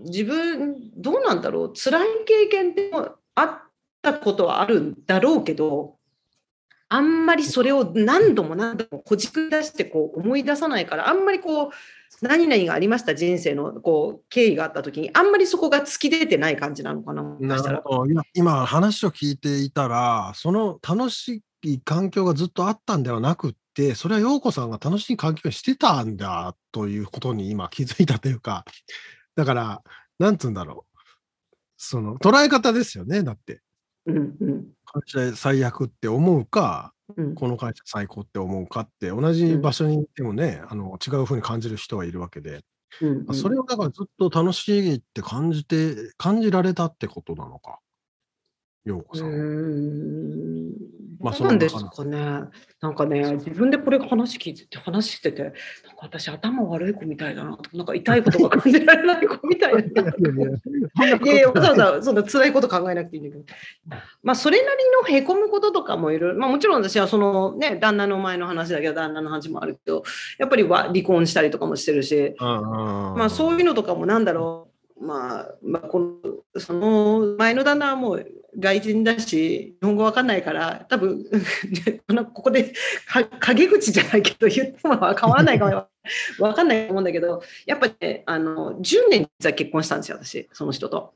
[0.00, 2.90] 自分、どうなんだろう、辛い経験って
[3.34, 3.58] あっ
[4.02, 5.96] たことはあるんだろうけど、
[6.88, 11.70] あんまりそれを何度も何度もこじく出してこう思い出さないから、あんまりこう、
[12.20, 17.36] 何々がありました人生のこう経緯があった時に、あんまりそこが突き出てない感じなのかな、
[18.06, 28.64] 今今話を聞いていたらその楽しい環境がずっとあったんではなくってそれは陽子さんが楽しい環境にしてたんだということに今気づいたというか。
[29.40, 29.82] だから
[30.18, 30.98] なんつうんだろう。
[31.78, 33.62] その捉え方ですよねだって。
[34.04, 34.66] うんうん。
[34.84, 37.34] 会社最悪って思うかうん。
[37.34, 42.60] この会社最高って思うかって同じ場所にいてもね、あの違うふうに感じる人はいるわけで、
[43.00, 43.34] うんうん。
[43.34, 47.78] それをだからずっと楽しいって感じて感じられたってことなのか
[48.90, 50.70] 陽子さん。
[51.20, 52.16] まあそうなんですかね。
[52.80, 55.56] なんかね、自分でこれ話聞いてて、話してて、なんか
[56.00, 59.80] 私、頭悪い子みたいだなと、なんか痛いことが感じられない子みたいな。
[59.82, 63.44] いやいやわざわざそんな辛いこと考えなくていいんだけど。
[64.22, 64.78] まあ、それなり
[65.10, 70.02] のへこむこととかもいろいろ、まあ、もちろん私はそのね、旦那の前の話だけど、旦那の話もあるけど、
[70.38, 78.26] やっぱりは離婚したりとかもしてるし、ままあ、そういうのとかもなんだろう、まあ、まあ、このその前の旦那はもう
[78.58, 81.24] 外人だし、日本語わかんないから、多分
[82.08, 82.72] このここで
[83.06, 85.86] か陰口じゃないけど、言っても変わらないかも
[86.46, 91.14] わかんないと思うんだけど、やっぱりね、あの10年実は結婚したんですよ、私、その人と。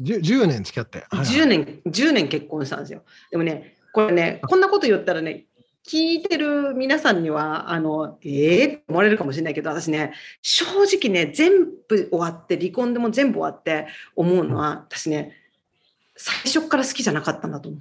[0.00, 0.98] 10, 10年付き合って。
[0.98, 3.02] はいはい10年、10年結婚したんですよ。
[3.30, 5.46] でもね、これね、こんなこと言ったらね、
[5.88, 15.32] 聞いてる皆さんには、あの、ええって思われるかもしれないけど、私ね、正直ね、全部終わって、離婚でも全部終わって思うのは、私ね、
[16.16, 17.80] 最初から好きじゃなかったんだと思う。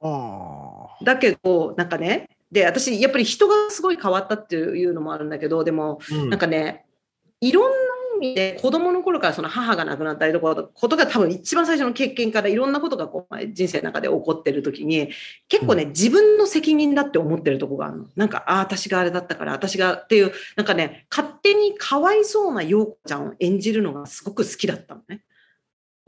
[0.00, 6.86] あだけど、なんかね、で、私、やっぱり人がすごい変わったっていうのもあるんだけど、でも、ーうんなんかね、
[7.40, 7.76] いろんな
[8.16, 15.10] 意味で子供の頃からその母が亡くなったりとかことが多分一番最初の経験からいろんなことがこう人生の中で起こってる時に
[15.48, 18.06] 結構ね、自分の責任だって思ってるとこがあるの。
[18.16, 25.22] なんか、ああ、私があれだったから、私がっていう、なんかね、勝手にかわいそうな陽子ちゃんを演じるのがすごく好きだったのね。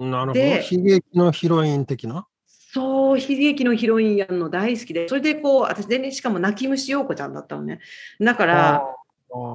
[0.01, 0.33] なるほど。
[0.33, 2.27] で悲劇のヒロイン的な？
[2.73, 7.81] そう、悲劇のヒロインやるの大好きで、それでこう、私でね、しかも泣き虫陽子ちゃんだったのね。
[8.21, 8.83] だから、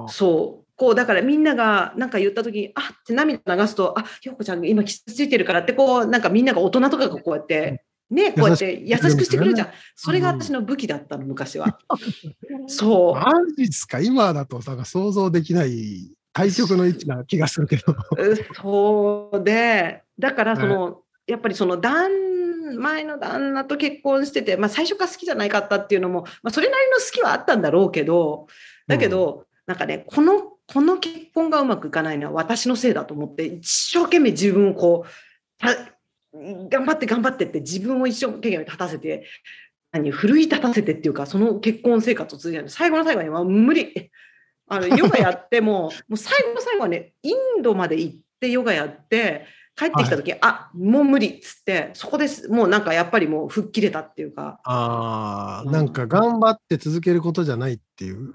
[0.08, 0.66] そう。
[0.76, 9.68] こう、だからみんながなんか言った時に、あって涙流すと、あ、陽子ちゃんが今傷ついてるからって、こう、なんかみんなが大人とかがこうやって、ね、こうやって優しくしてくれるじゃん。
[9.94, 11.78] それが私の武器だったの、昔は。
[12.68, 13.14] そう。
[13.14, 14.00] マジですか？
[14.00, 17.92] 今だとなんか想像できない対極の位置な気がするけど。
[17.92, 17.96] う
[18.54, 22.10] そうで、だからその、やっぱりその旦
[22.66, 28.48] 旦前の旦那と結婚してて、まあ、最初から好きじゃないかったっていうのも、まあ、それなりの好きはあったんだろうけど
[28.86, 35.10] だけど、なんかねこのこの結婚がうまくいかないのは私のせいだと思って一生懸命自分をこう
[35.58, 35.74] た
[36.68, 39.26] 頑張って頑張ってって自分を一生懸命立たせて
[39.92, 42.68] 何奮い立たせてっていうかその結婚生活を続ける。
[42.68, 44.10] 最後の最後には無理
[44.68, 54.58] あのヨガやっても もう最後の最後はねインドまで行ってヨガやって帰ってきた時、はい、あもう無理っつってそこですもうなんかやっぱりもう吹っ切れたっていうか。
[54.64, 58.32] あ、うん、なんか頑張って続けることじゃないっていう？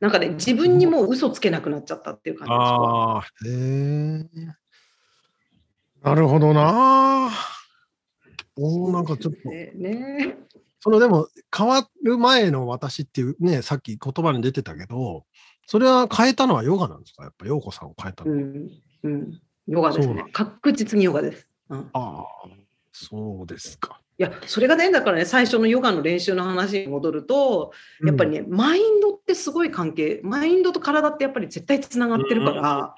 [0.00, 4.54] なんかね自分にもう嘘つけなくなっちゃったっていう感じですあへえ
[6.04, 7.30] なるほどな
[8.58, 10.36] おなんかちょっとね
[10.80, 15.24] そのでも変わる前の私っていうねさっき言葉に出てたけど
[15.66, 17.24] それは変えたのはヨガなんですか？
[17.24, 18.70] やっぱ陽子さんを変えたのは、うん
[19.04, 19.40] うん
[19.70, 20.24] ヨガですね。
[20.32, 21.46] 確実にヨガです。
[21.68, 22.24] うん、ああ、
[22.90, 24.00] そうですか。
[24.18, 32.94] いや、それがね、だからね、最初のヨガの練習の話に戻ると、やっぱりね、うん、マインドってすごい関係、マインドと体ってやっぱり絶対つながってるから、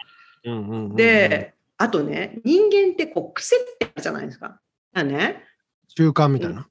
[0.94, 4.60] で、あとね、人間ってこう癖ってあるじゃないですか。
[4.92, 5.42] だね。
[5.96, 6.66] 習慣みたいな？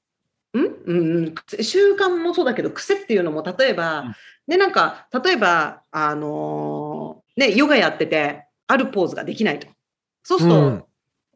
[0.54, 1.26] うん、うん？
[1.26, 4.16] うん、習慣もそうだけど癖っていうのも例えば、うん、
[4.48, 9.68] ねなんか例えばあのー、ねヨガやっててあるポーズができないと。
[10.24, 10.84] そうすると、うん、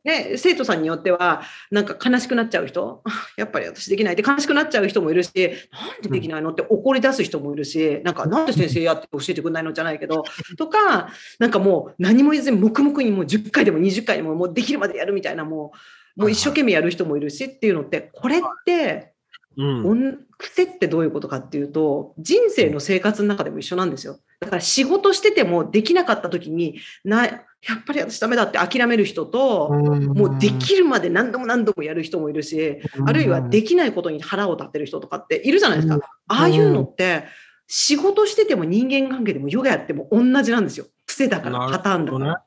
[0.03, 3.01] ね、生徒さんによっては、なんか悲しくなっちゃう人、
[3.37, 5.31] やっぱり私できないって悲しくなっちゃう人もいるし、
[5.71, 10.25] なんでできないのって怒り出す人もいるし、なんかなんで先生やって教えてくれないのじゃないけど、
[10.57, 15.77] とか、なんかもう何も言ずに黙々にもう10回でも20回でももうできるまでやるみたいな、もう、
[16.15, 19.13] もう一生懸命やる人もいるしっていうのって、これって、
[19.57, 24.19] うん、癖ってどういうことかっていうと人生の生活の中でも一緒なんですよ。
[24.39, 35.99] だから仕事しててもできなかった時になやっぱり私ダメだって諦める人ともうできるまで何度も何度もやる人もいるしあるいはできないことに腹を立てる人とかっているじゃないですか。
[36.27, 37.25] ああいうのって
[37.67, 40.87] 仕事してても人間関係でもヨガやっても同じなんですよ。
[41.05, 42.25] 癖だからパターンだから。
[42.27, 42.43] は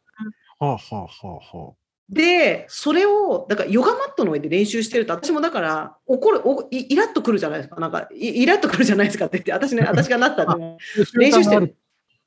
[0.58, 7.80] あはあはあはあで、それを、だからヨガマットの上で練習してると、私もだから、怒る、おイラッとくるじゃないですか。
[7.80, 10.78] なんか、イラッとくるじゃないですかって言って、私ね、 私がなったら、ね、
[11.14, 11.74] 練習してる。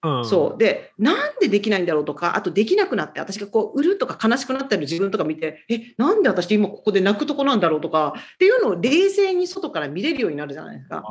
[0.01, 0.57] うん、そう。
[0.57, 11.03] で、なんでできないんだろうとか、あとできなくなって、私がこう、売るとか悲しくなってる自分とか見て、え、なんで私今ここで泣くとこなんだろうとか、っていうのを冷静に外から見れるようになるじゃないですか。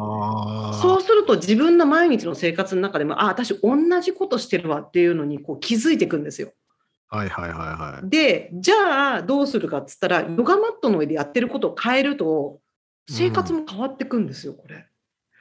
[0.82, 6.52] そうすると自分の毎日の生活の中でも、あ、私同じことしてるわっていうのにこう気づいていくんですよ。
[7.08, 8.10] はいはいはいはい。
[8.10, 12.60] で、じゃあどうするかっつったら、ヨガマットの上でやってることを変えると、
[13.08, 14.86] 生活も変わってくんですよ、これ。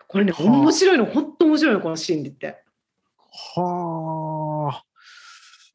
[0.07, 2.63] これね、面白いの、本当面白いの、この心理って。
[3.55, 4.83] はあ。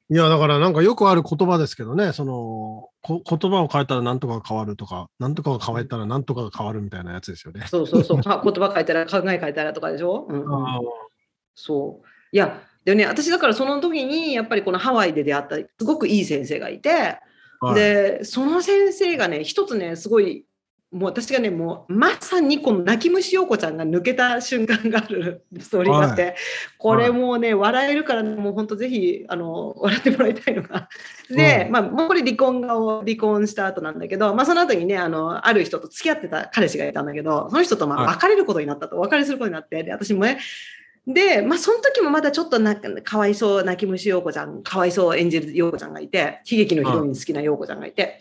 [0.08, 7.66] いや、だからなんかよくある言葉ですけどね、その、こ言葉を変えたら何とかが変わるとか、何とかが変えたら何とかが変わるみたいなやつですよね。
[7.66, 8.20] そうそうそう。
[8.24, 10.44] 言葉変えたら考え変えたらとかでしょ、うん、
[11.54, 12.06] そう。
[12.30, 17.18] いや、でね、私だからその時にやっぱりこのハワイで出会ったすごくいい先生がいて、
[17.60, 20.44] はい、でその先生がね一つねすごい
[20.92, 26.34] もう私がねもうまさにこの泣き虫陽子ちゃんが抜けた瞬間がある ストーリーがあって、はい、
[26.76, 30.90] これもうね、笑えるから、もう本当ぜひあの笑ってもらいたいのが。
[31.30, 40.38] で、まあ、もうこれ離婚が離婚した後なんだけど、まあ、その後にねあのある人と付き合ってた彼氏がいたんだけどその人とまあ別れることになったと、はい、別れすることになってで私もね
[41.06, 48.20] で、まあ、その時もまだちょっとなかわいそう泣き虫陽子ちゃん、かわいそう演じる陽子ちゃんがいて、悲劇のヒロイン好きな陽子ちゃんがいて、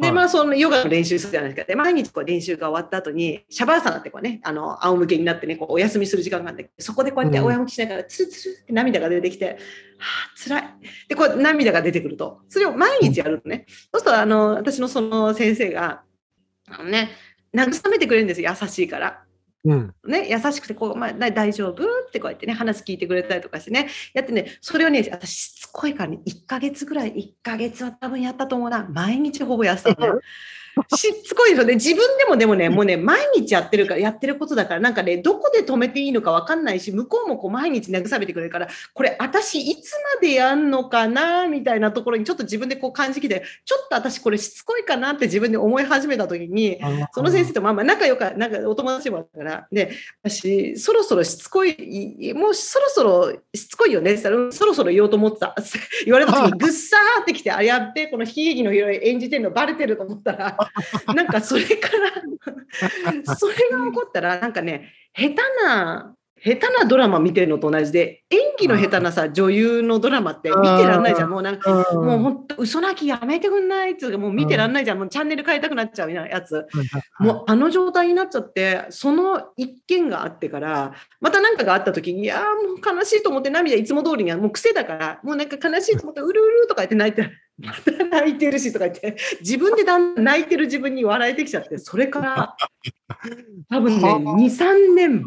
[0.00, 1.68] で、まあ、そのヨガの練習するじゃないですか。
[1.68, 9.54] で、毎日こう練習が終わった後に、シャバーサナってこうね、あの、仰向けになってね、こうお休みする時間があって、そこでこうやって親向きしながら、ツルツルって涙が出てきて、は
[10.34, 10.64] あ、辛い。
[11.08, 16.02] で、こう涙が出てくると、それを毎日やるとね、そうすると、あの、私のその先生が、
[16.70, 17.10] あのね、
[17.54, 19.24] 慰めてくれるんですよ、優しいから。
[19.64, 23.88] うん、ね、優しくてこう、まあ、大丈夫ってこうやってね話聞いてくれたりとかしてね。
[24.14, 28.88] やってねそれをね私しつこいからね1ヶ月ぐらい1ヶ月は多分やったと思うな。
[28.88, 30.20] 毎日ほぼやってたのね。
[30.96, 46.80] しつこいので、自分でもでもね、もうね、毎日やってるから、やってることだから、なんかね、どこで止めていいのか分かんないし、向こうもこう毎日慰めてくれるから、これ、私、いつまでやんのかな、みたいなところに、ちょっと自分でこう感じきて、ちょっと私、これしつこいかなって自分で思い始めた時に、
[47.12, 49.92] その先生とまあまあ仲良か、なんかお友達もあったから、で、
[50.22, 55.54] 私、そろそろしつこい、もうそろそろしつこいよねって言ったら、そろそろ言おうと思ってた。
[56.04, 60.56] 言われた時に、ぐっさーってきて、あ、やって、この悲劇の広い演じてるのバレてると思ったら、
[61.14, 61.88] なんかそれか
[63.24, 65.34] らそれが起こったらなんかね下手
[65.64, 71.30] な下手なドラマ見てるのと同じで、演技の下手なさ、女優のドラマって見てらんないじゃん。
[71.30, 74.98] もうなんか、もう本当、嘘泣きやめてくんないっつうか、もう見てらんないじゃん。
[74.98, 76.66] もうチャンネル変えたくなっちゃうやつ。
[77.18, 87.30] もうあの状態になっちゃって、その一件があってから、また何かがあった時に、いやーもう悲しいと思って涙いつも通りにはもう癖だから、もうなんか悲しいと思って、うるうるとか言って泣いて、
[87.60, 92.56] また泣いてるしとか言って、自分でだんだん泣いてる自分に笑えてきちゃって、それから、
[93.68, 95.24] 多分ね、はあ2、3年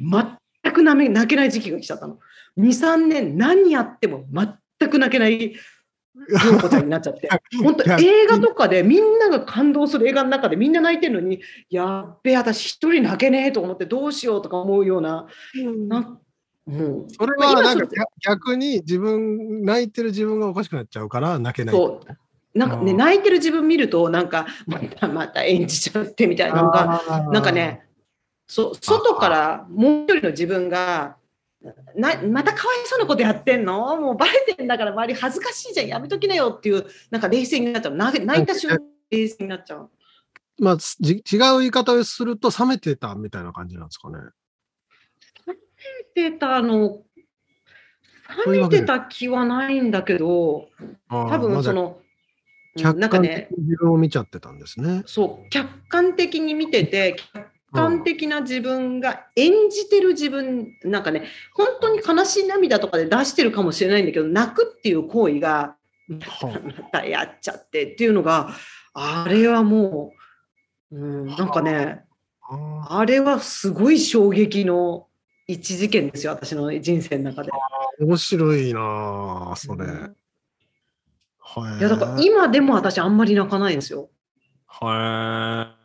[0.63, 2.19] 全くなめ泣けない時期が来ちゃったの。
[2.57, 5.55] 2、3年何やっても全く泣けない
[6.15, 7.29] 陽子ちゃんになっちゃって。
[7.61, 15.27] 本当映画とかでみんなが感動する映画の中でみんな泣いてるのに、やっべえ、私一人泣けねえと思ってどうしようとか思うような、
[15.89, 16.19] な
[16.65, 21.75] もう、それはなんか逆逆に自分泣いてる自分がおかしくなっちゃうから泣けない。
[21.75, 22.97] そう、なんかね、うん。
[22.97, 27.85] 泣いてる自分見ると、なんか、またまた演じちゃってみたいなのが、なんかね、
[28.47, 31.17] そ外からもう一人の自分が、
[31.95, 33.95] なまたかわいそうなことやってんの？
[33.95, 37.95] もうバレてんだから周り恥ずかしいじゃんやめときなよっていうなんか冷静になっちゃう。
[37.95, 39.89] 泣泣いた瞬間冷静になっちゃう。
[40.59, 44.17] まあ、じ違う言い方をすると冷めてたみたいな感じなんですかね。
[46.13, 47.03] てたの
[48.45, 50.69] 冷めてた気はないんだけど
[51.09, 51.97] 多多分その、
[52.75, 55.03] なんかね自分を見ちゃってたんですね。
[55.05, 65.75] そう客観的に見てて客観的な自分が演じてる自分なんかね本当に悲しい涙とかで出してるかもしれないんだけど泣くっていう行為が
[66.07, 66.19] ま
[66.91, 68.49] たやっちゃってっていうのが
[68.93, 70.13] あれはも
[70.91, 72.03] う、うん、なんかね
[72.41, 75.07] ああれはすごい衝撃の
[75.47, 77.51] 一事件ですよ私の人生の中で。
[77.51, 79.85] ー面白いなあそれ。
[79.85, 80.15] うん
[81.43, 81.79] はい。
[81.79, 84.09] いやだから今でも私あんまり泣かないんですよ。
[84.65, 85.83] はい。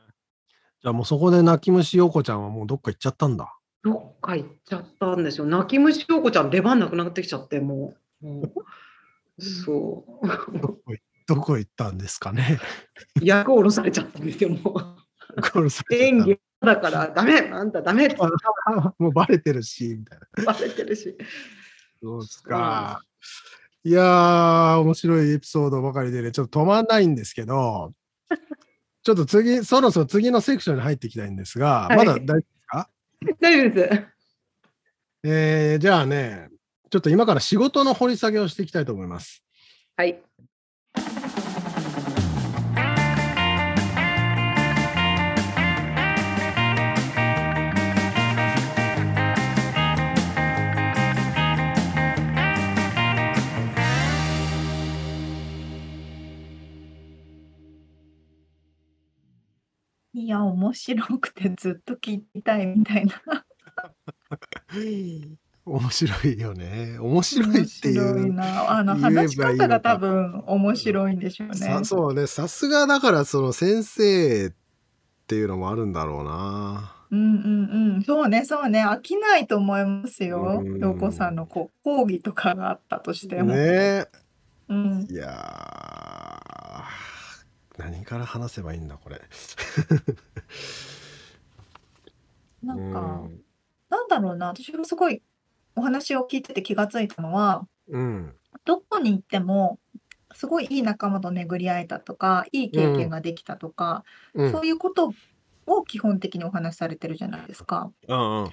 [0.81, 3.55] じゃあもうそこで泣き虫陽子ちゃんはもうどっか行っちゃったんだ。
[3.83, 5.47] どっか行っちゃったんですよ。
[5.47, 8.27] 泣き虫陽子ちゃん出番なくなってきちゃってもう。
[8.27, 10.59] もうそう。
[10.59, 12.59] どこいどこ行ったんですかね。
[13.21, 14.51] 役を下ろされちゃったんですよ。
[14.51, 18.17] もう演技だからダメあんたダメって
[18.99, 20.45] もうバレてるし、みたいな。
[20.53, 21.17] バレてるし。
[22.03, 23.01] そうですか。
[23.85, 27.93] いやー、面白いエピソードばかりでね、ちょっと止まんないんですけど、
[29.03, 32.91] ちょっと次、そろそろ次のセクションに入っていきたいんですが、はいまだ大丈夫ですか？
[33.41, 34.07] 大丈夫です。
[35.25, 36.49] えーじゃあね、
[36.91, 39.43] ちょっと今から仕事の掘り下げをしていきたいと思います。
[39.97, 40.21] はい。
[60.29, 63.47] いや、面白くてずっと聞きたいみたいな。
[65.65, 66.99] 面白いよね。
[66.99, 68.71] 面白いってい面白いうな。
[68.71, 71.55] あの、話し方が多分面白いんでしょうね。
[71.57, 74.53] さそうね、さすがだからその先生っ
[75.27, 76.95] ていうのもあるんだろうな。
[77.11, 78.03] うんうんうん。
[78.03, 78.85] そうね、そうね。
[78.85, 80.61] 飽きないと思いますよ。
[80.63, 83.55] うん陽子さんのこう講義とかがあったとしても。
[83.55, 84.05] ね
[84.69, 85.07] うん。
[85.11, 87.18] いやー
[87.79, 89.21] 何から話せばいいんだこれ。
[92.63, 93.43] なんか、うん
[93.91, 94.49] なんだろうな。
[94.49, 95.23] 私もすごい
[95.75, 99.79] お話を聞いてて気がついたのは、うんどこに行っても、
[100.35, 104.05] すごいいい仲間と巡り会えたとか、いい経験ができたとか、
[104.35, 105.13] うんそういうこと
[105.67, 107.91] を基本的にお話しされてるじゃないですか。
[108.09, 108.51] うんうん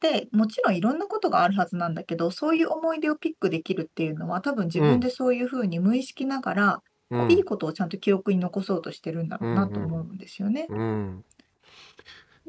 [0.00, 7.32] で、もちろんいろんなことがあるはずなんだけど、そういう思い出をピックできるっていうのは、多分自分でそういうふうに無意識ながら、うん。
[7.32, 10.66] いいことをちゃんと記憶に残そうとしてるんだろうなと思うんですよね。
[10.68, 11.24] うん。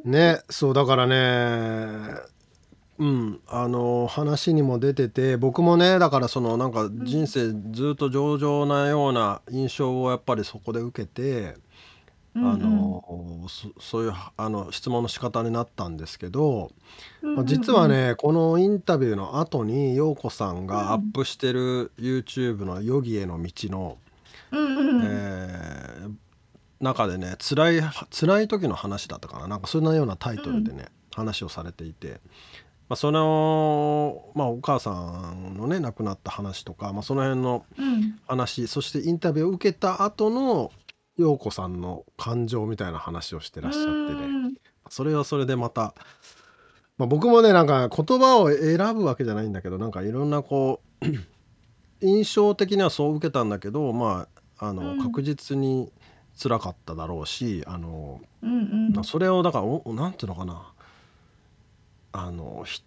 [0.05, 2.15] ねそうだからね
[2.99, 11.31] うんあの話にも出てて僕もねだからそのなんか人生ずっと上々なような印象をやっぱりそこで受けて、
[12.35, 16.71] うんうんあのそそういうあの質問の仕方になったんですけど、
[17.23, 23.97] うんうんまあ実はねこのインタビューの後に陽子さんがアップしてる YouTube の「ヨギへの道の」
[24.51, 25.01] うんうんうん。
[25.05, 26.13] えー
[26.81, 29.47] 中でね辛い辛い時の話だったかな。
[29.47, 32.21] なんかそんなようなタイトルでね、話をされていて、
[32.87, 38.19] まあ、その、まあ、お母さんのね亡くなった話とか、まあ、その辺のうん。
[38.27, 40.71] 話そしてインタビューを受けた後の
[41.17, 43.93] 陽子さんの感情みたいな話をしてらっしゃってね。
[43.93, 44.53] うん
[44.91, 45.93] それはそれでまた、
[46.97, 51.05] まあ、僕もねなんか言葉を選ぶわけじゃないんだけどなんかいろんなこう
[52.01, 55.01] 印象的にはそう受けたんだけどまああの、うん。
[55.01, 55.91] 確実に
[56.41, 59.03] 辛かっただろうしあのうんうん。
[59.03, 60.71] それをだからおなんていうのかな。
[62.11, 62.81] あのひ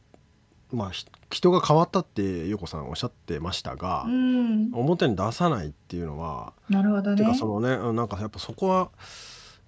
[0.72, 7.16] まあひ人が変わったって陽子さんおっしゃってましたが、うん、表に出さないっていうのは、なるほどね。
[7.16, 7.46] ていうかそ。
[7.46, 8.90] のねうんなんかやっぱそこは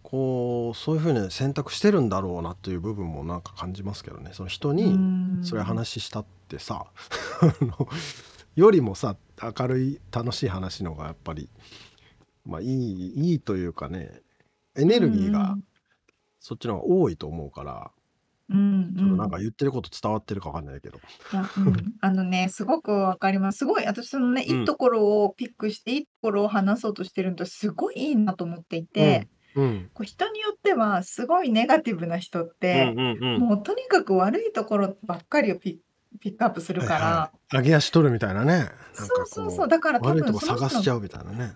[0.03, 4.31] こうそういうふうに選択してるんだろうなという部分もなんか感じますけどね。
[4.33, 5.41] その人うにん。
[5.43, 6.87] それ話したってさ、
[7.41, 7.89] あの
[8.57, 11.49] よりもさ明るい楽しい話の方がやっぱり
[12.45, 14.23] まあいいいいというかね
[14.77, 15.57] エネルギーが
[16.41, 17.91] そっちの方が多いと思うから、
[18.51, 21.01] うんうん、ちょっとなんか言ってること伝わってるかわかんないけど、い
[21.35, 23.59] や、うん、あのね、すごくわかります。
[23.59, 24.61] すごい、私そのね、うん。
[24.61, 29.91] いいところをピックして、いいところを話そうとしてるのと、すごいいいなと思っていて、うん。
[29.95, 33.41] こう人によっては、すごいネガティブな人っうんて、うんうん。
[33.41, 35.79] もうとにかく悪いところばっかりをピッ
[36.21, 38.53] ピックアップするから、はいはい、上げ足取るみたいなね。
[38.53, 41.55] なんかそうこそうそう、だから多悪いとこ分その人の、探しちゃうみたいなね。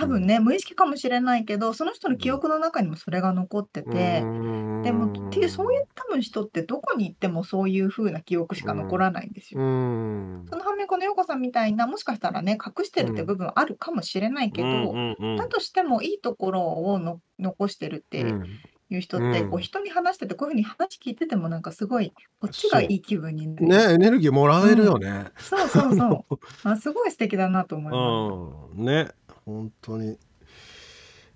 [0.00, 9.60] 多分ね、無意識かもしれないけど、その人の記憶の中にもそれが残ってて、でも、っていう、そういう多分人ってどこに行ってもそういう風な記憶しか残らないんですよ。
[9.60, 10.46] うん。
[10.48, 14.94] その反面この陽子さんみたいなもしかしたらね隠してるって部分あるかもしれないけど、
[15.36, 18.46] だとしてもいいところをの残してるってうん。
[18.94, 19.50] いう人って、うん。
[19.50, 23.66] こう人に話しててこういうふうに話聞いててもなんかすごいこっちがいい気分になる。
[23.66, 25.26] ねエネルギーもらえるよね。
[25.38, 26.38] そうそうそう。
[26.68, 29.08] あすごい素敵だなと思いまうん、ね
[29.50, 30.18] 本当に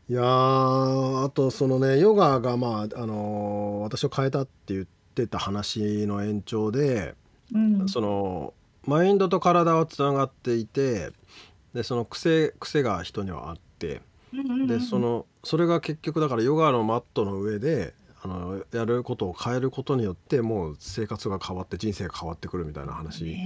[0.08, 7.14] いやーあとそのねヨガがまああのー私を変えたって言ってた話の延長で、
[7.50, 7.54] す。
[7.54, 7.88] うん。
[7.88, 8.54] その
[8.86, 11.10] マインドと体はつながっていて
[11.74, 14.02] でその癖癖が人にはあって
[14.66, 23.36] でそのそれが結局だからヨガのマットの上であのやることを変えることによってもう生活が変わって人生が変わってくるみたいな話。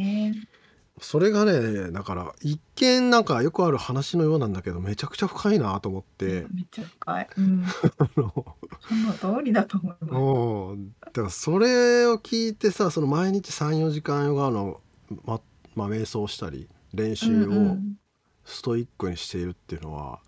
[0.98, 6.46] ねそれがねだから一見なんかよくある話のようなんだけどめちゃくちゃ深いなと思って。
[6.54, 7.28] めっちゃ深い。
[7.36, 7.64] うん。
[7.98, 10.14] あのその通りだと思います。
[10.14, 10.94] うん。
[11.00, 14.80] だからそれを聞いてさその毎日34時間ヨガの、
[15.24, 15.40] ま
[15.74, 17.98] まあ、瞑想したり練習うんうをん。
[18.44, 20.20] ストイックにしているっていうのは、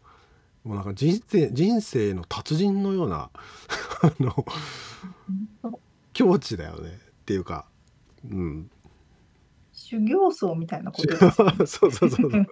[0.62, 3.31] もうなんか人生人生の達人のような
[4.03, 4.45] あの
[6.12, 6.91] 境地だよね。
[6.91, 7.66] っていうか、
[8.31, 8.71] うん、
[9.91, 11.34] 修行僧みたいなことですよね。
[11.66, 12.47] そうそうそうそう。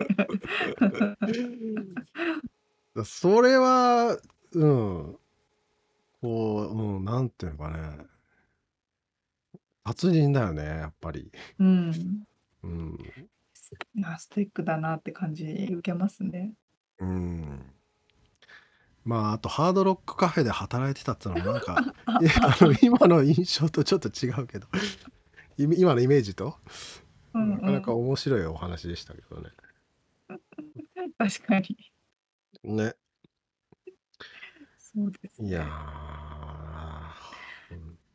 [3.05, 4.19] それは
[4.53, 5.17] うん。
[6.21, 7.97] こう、うん、なんていうのかね。
[9.85, 11.31] 達人だよねやっぱり、
[11.61, 12.25] うん。
[12.65, 12.99] うん。
[14.19, 16.53] ストイックだなって感じ受けますね。
[16.99, 17.63] うん、
[19.05, 22.19] まああとハードロックカフェで働いてたってのもなんか あ
[22.61, 24.67] の今の印象とちょっと違うけど。
[25.59, 26.57] い今のイメージと？
[27.39, 29.51] うんなかなか面白いお話でしたけどね。
[31.19, 31.77] 確かに。
[32.65, 32.95] ね。
[34.79, 35.49] そうですね。
[35.49, 35.67] いや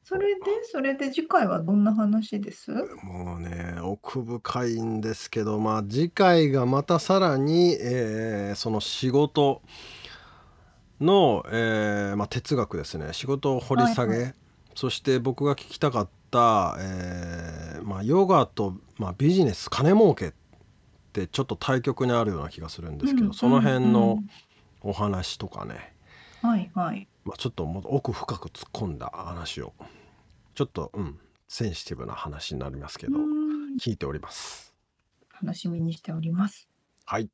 [0.05, 2.71] それで、それで次回はどんな話です？
[3.03, 9.61] もうね奥深いんですけどまあ次回がまたさらに、えーその仕事
[10.99, 13.13] の、えーまあ、哲学ですね。
[13.13, 14.35] 仕事を掘り下げ、はい。
[14.75, 16.11] そして僕が聞きたかった、
[16.79, 20.33] えーまあ、ヨガと、まあ、ビジネス金儲けっ
[21.11, 24.19] てちょっと対極にあるような気がするんですけど、うんその辺うんの
[24.81, 25.95] お話とかね、
[26.41, 27.07] はいはい。
[27.23, 29.73] まあ、ちょっともっと奥深く突っ込んだ話を
[30.55, 33.43] ちょっとうんセンシティブな話になりますけど、うん
[33.79, 34.75] 聞いております。
[35.41, 36.67] 楽しみにしております。
[37.05, 37.29] はい。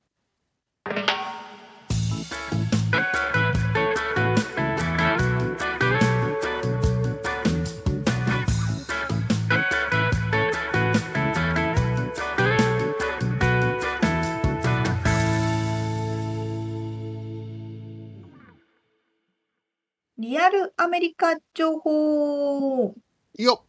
[20.30, 22.94] リアルアメリカ情報
[23.36, 23.66] よっ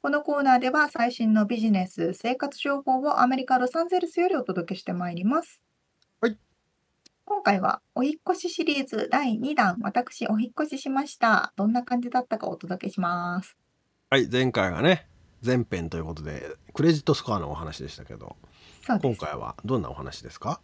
[0.00, 5.62] このコーナーでは最新のビジネス、生活情報をアメリカ・ロサンゼルスよりお届けしてまいります。
[6.22, 6.38] はい。
[7.26, 11.52] 今回はお引っ越しシリーズ第2弾、私お引っ越ししました。
[11.54, 13.58] どんな感じだったかお届けします。
[14.08, 15.06] はい前回がね
[15.44, 18.36] 前編ということでクレジットスコアのお話でしたけど
[18.86, 19.18] そうです。
[19.20, 20.62] 今回はどんなお話ですか？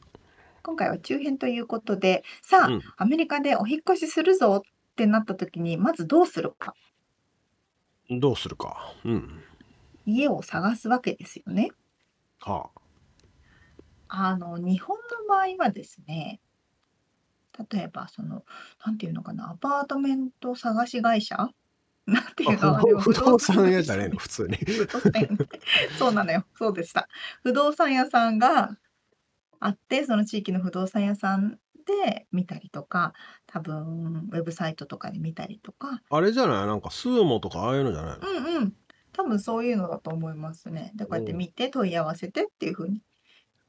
[0.62, 4.70] 今回は中編ということで、さあ、うんアメリカでお引っ越しするぞっ
[5.01, 6.74] てなった時に、まずどうするか。
[8.11, 9.42] どうするかうん
[10.05, 11.70] 家を探すわけですよね。
[12.40, 12.70] は
[14.09, 16.40] あの、日本の場合はですね、
[17.70, 18.44] 例えば、その、
[18.84, 21.36] なんていうのかな、アパートメント探し会社？
[22.07, 22.76] なんていうの？
[22.76, 24.16] ああれは不動産屋じゃねえの？
[24.16, 25.28] 普通に不動産屋
[25.96, 26.44] そうなのよ。
[26.57, 27.09] そうでした。
[27.42, 28.76] 不動産屋さんが
[29.61, 33.12] あって、その地域の不動産屋さんで見たりとか、
[33.53, 36.66] 多分ウェブサイトとかで見たりとか、あれじゃない？
[36.66, 38.28] なんかスーモとかああいうのじゃないの？
[38.28, 38.74] うんうん。
[39.12, 40.92] 多分そういうのだと思いますね。
[40.94, 43.03] で、こうやって見て問い合わせてっていう風に。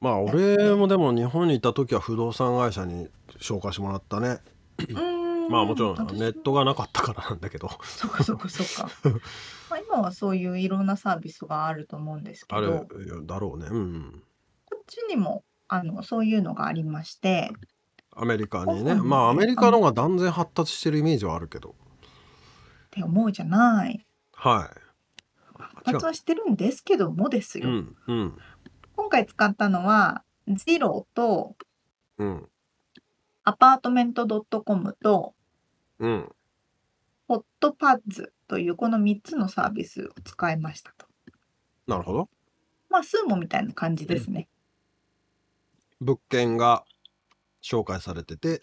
[0.00, 3.08] まあ俺もでも日本にいた時は不動産会社に
[3.38, 4.38] 紹介してもらったね。
[5.50, 7.68] まあもちろん私ネットがなかったからなんだけど。
[7.82, 8.90] そっかそっかそっか。
[9.68, 12.86] まあ今はそういういろんなサービスがあると思うんですけあれど、
[13.24, 13.66] だろうね。
[13.70, 14.22] うん。
[14.64, 17.50] こっちにもあのそういうのがありまして、
[18.14, 18.92] アメリカにね。
[18.92, 21.70] うんまあアメリカの方が断然発達してるイメージはあるけど。
[21.70, 21.74] っ
[22.90, 24.06] て思うじゃない。
[24.34, 24.80] はい。
[25.58, 27.68] 発達はしてるんですけどもですよ。
[27.68, 28.38] うんうん
[28.94, 31.56] 今回使ったのは、ジローと
[32.18, 32.48] うん
[33.44, 34.26] アパートメント
[34.64, 35.34] .com と
[35.98, 36.32] うん。
[37.28, 41.06] ホットパッズというこの3つのサービスを使いましたと。
[41.86, 42.28] なるほど。
[42.90, 44.48] まあ、スーモみたいな感じですね。
[46.00, 46.84] 物件が
[47.62, 48.60] 紹介されてて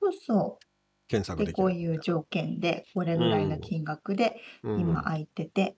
[0.00, 0.64] そうそう。
[1.12, 1.64] で、検索できる。
[1.64, 5.76] こういう条件で、これぐらいの金額でうん今空いてて。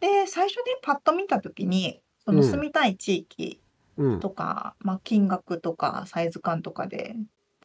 [0.00, 3.62] で、最初にパッと見たときに、そのうん住みたい地域
[3.96, 7.14] うんとか、まあ、金額とかサイズ感とかで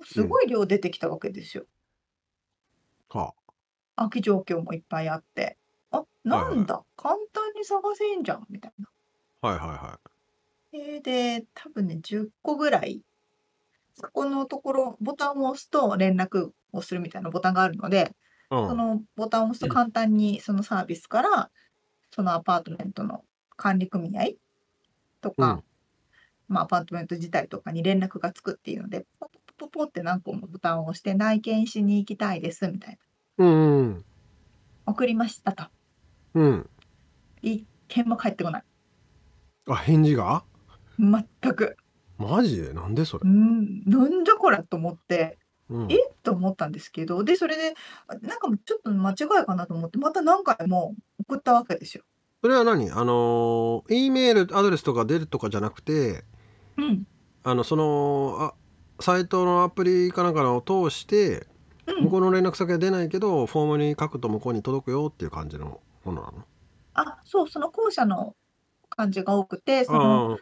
[0.03, 1.65] すごい量出てきたわけですよ。
[3.09, 3.33] は
[3.95, 5.57] 空き状況もいっぱいあって。
[5.91, 8.89] あ、なんだ、簡単に探せんじゃん、みたいな。
[9.41, 9.99] あ、はいはいは
[10.73, 13.03] えーで、多分ね、10個ぐらい、
[13.99, 18.15] そこのところ、ボタンを押すと連絡をするみたいなボタンがあるので、
[18.51, 18.55] い。
[18.55, 18.69] うん。
[18.69, 21.51] そのボタンを押すと簡単にそのサービスから、
[22.11, 23.23] そのアパートメントの
[23.55, 24.33] 管理組合
[25.21, 25.63] とか、うん
[26.47, 32.99] まあ、アパートメント自体とかに連絡がつくっていうので、ポポポポポって何個もボタンを押して、内見しに行きたいです、みたい
[33.37, 33.45] な。
[33.45, 34.05] うんうん
[34.85, 35.65] 送りましたと。
[36.33, 36.69] うん。
[37.41, 38.63] 一件も返ってこない。
[39.67, 40.45] あ返事が
[40.97, 41.75] 全く。
[42.17, 42.61] マジ？
[42.61, 43.21] でなんでそれ？
[43.23, 43.27] う。
[43.27, 45.37] ん、なんじゃこれと思って、
[45.69, 45.91] うん。
[45.91, 45.97] え？
[46.23, 47.75] と思ったんですけど、で、それで、
[48.07, 49.13] あなんかちょっと間違
[49.43, 52.03] いかなと思って、また何回も送ったわけですよ。
[52.41, 52.89] それは何？
[52.91, 56.23] あのー、E メールアドレスとか出るとかじゃなくて
[56.77, 57.07] うん。
[57.43, 58.53] あのそのあ
[59.03, 61.47] サイトのアプリかなんかを通して
[61.85, 62.03] うん。
[62.05, 66.45] 向こうの連絡先が出ないけどフォームに書くと向こうに届くよっていう感じのものなの？
[66.93, 68.35] あ、そう、その後者の
[68.89, 70.37] 感じが多くて、そのあ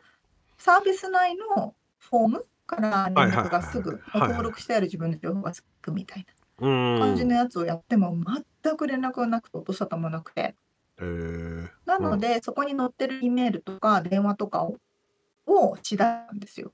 [0.58, 4.30] サービス内のフォームから連絡がすぐ、はいはいはいはい。
[4.30, 6.26] 登録してある自分の情報がすぐみたい
[6.60, 8.16] な感じのやつをやっても、
[8.64, 10.56] 全く連絡がなくて、音沙汰もなくて。
[10.98, 11.70] へー。
[11.86, 14.78] なので、そこに載ってる E メールとか電話とかを、
[15.46, 16.74] を調べたんですよ。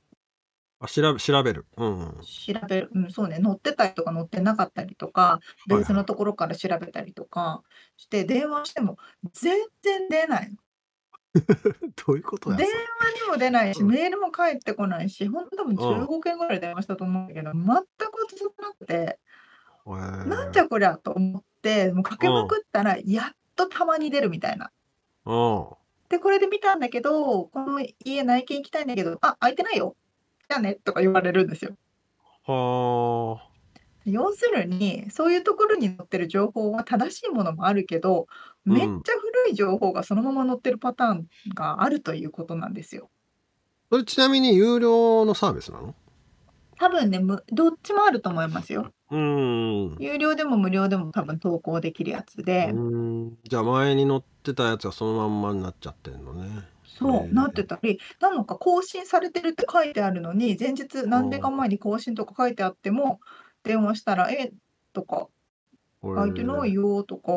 [0.80, 1.68] あ調べ調べる。
[1.78, 2.22] うんうん。
[2.22, 5.76] 調べる、うん、そうね、載ってたりとか載ってなかったりとか、はい。
[5.78, 7.62] 別のところから調べたりとか
[7.98, 8.98] して、電話しても
[9.34, 10.58] 全然出ないの。
[12.06, 12.74] どういうことや電話
[13.24, 13.88] にも出ないし、うん。
[13.88, 16.04] メールも返ってこないし、本当多分うん。
[16.06, 19.20] 15件ぐらい電話したと思うんだけど、全く音沙汰なくて、
[19.86, 24.72] なんじゃこりゃと思って、もうかけまくったら、やっとたまに出るみたいな。
[25.26, 25.68] うん。
[26.10, 29.96] で、これで見たんだけど、この家内見行きたいんだけど、あ、空いてないよ。
[30.50, 31.78] じゃあね、とか言われるんですよ。
[32.46, 33.51] はあ
[34.06, 38.28] 要するに、そういうところに載ってる情報は正しいものもあるけど、
[38.66, 38.74] うん。
[38.74, 43.10] めっちゃ古い情報がそのまま載ってるパターンがあるということなんですよ。
[43.92, 45.94] それちなみに有料のサービスなの？
[46.80, 48.92] 多分ね、むどっちもあると思いますよ。
[49.12, 49.98] うん。
[50.00, 53.38] 有料でも無料でも多分投稿できるやつで、うん。
[53.44, 56.50] じゃあ前に載ってたやつがそのまんまになっちゃってんのね。
[56.86, 63.20] そう、なってたり、なのか更新されてるって書いてあるのに、前日何年間前に更新とか書いてあっても、
[63.64, 64.52] 電話したら、え
[64.94, 65.28] とか、
[66.02, 67.32] 書いてないよとか、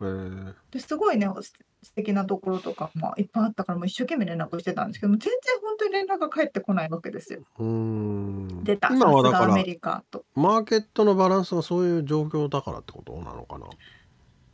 [0.00, 1.52] へーですごいね、す
[1.82, 7.40] 素敵なところとか、まあ、いっぱいあったから、もう一生懸命連絡してたんですけども、全然本当に連絡が返ってこないわけですよ。
[7.58, 10.24] うーん出た、さす今はだからがアメリカと。
[10.34, 13.66] マーケットのバランスがそういう状況だからってことなのかな？
[13.66, 13.70] っ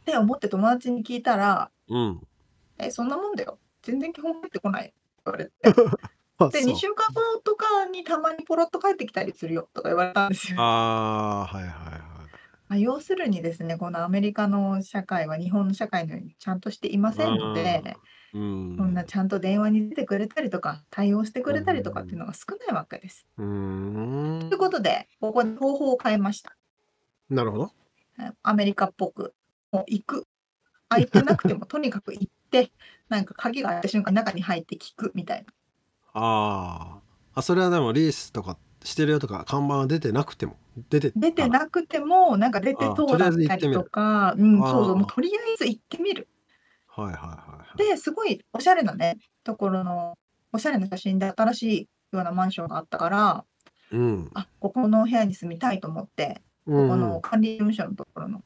[0.05, 2.21] て思って友達に聞いたら、うん
[2.79, 3.59] え、そんなもんだよ。
[3.83, 4.87] 全然基本返ってこない。
[4.87, 4.95] って
[5.27, 5.53] 言われて。
[6.39, 10.59] で、あそう2週間後とかにたまにポロッと帰ってきたりするよとか言われたんですよ。
[10.61, 12.01] あーはいはいはい
[12.69, 17.83] まあ、要するにですね、このアメリカの社会は日本の社会のようにちゃんとしていませんので、
[18.33, 23.27] うんそんなちゃんと電話に出てくれたりとか、対応してくれたりとかっていうのが少ないわけです。
[23.39, 26.57] うーんということで、ここで方法を変えました。
[27.31, 27.71] なるほど
[28.19, 29.35] えアメリカっぽく、
[29.71, 30.27] もう行く。
[30.89, 32.71] 空いてなくてもとにかく行って、
[33.09, 35.53] なんか鍵が開いた瞬間中に入って聞くみたいな。
[36.15, 37.39] あー。
[37.39, 40.57] あそれはでもリースとかしてるよとか看板が出てなくても？
[40.89, 46.29] 出て出てなくても、なんか出てそうだったりとか、うん、そうそう、もうとりあえず行ってみる。
[46.89, 47.79] はいはいはいはい。
[47.79, 50.17] で、すごいおしゃれなね、ところの、
[50.53, 53.45] おしゃれな写真で新しいようなマンションがあったから、
[53.91, 54.31] うん。
[54.35, 56.89] あ、ここの部屋に住みたいと思って、うん。
[56.89, 58.43] ここの管理事務所のところの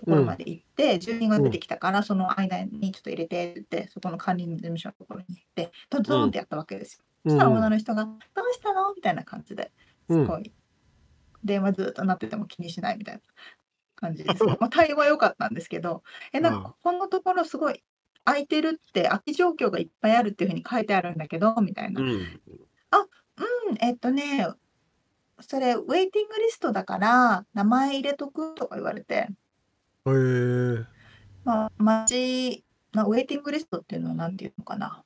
[0.00, 7.04] ところまで行って、住人が出てきたから、その間にちょっと入れてってそこの管理人事務所のところに行って、ドドーンってやったわけですよ。
[7.26, 8.94] そしたら女の人が、どうしたの？
[8.94, 9.70] みたいな感じで、
[10.08, 10.52] すごい、
[11.44, 13.20] 電話ずっとなってても気にしないみたいな
[13.94, 14.42] 感じです。
[14.44, 16.62] まあ、対応は良かったんですけど、え、なんうん。
[16.62, 17.82] かここのところすごい
[18.24, 22.00] 空いてるって、空き状況がいっぱいあるっていうふうに書いてあるんだけど、みたいな。
[22.00, 22.20] うん、うん
[23.80, 24.48] えっとね、
[25.40, 29.28] それ、ウェイティングリストだから、名前入れとくとか言われて、
[30.06, 30.86] へえ
[31.44, 35.04] まあ、待ち、まあ、ウェイティングリストっていうのは何ていうのかな。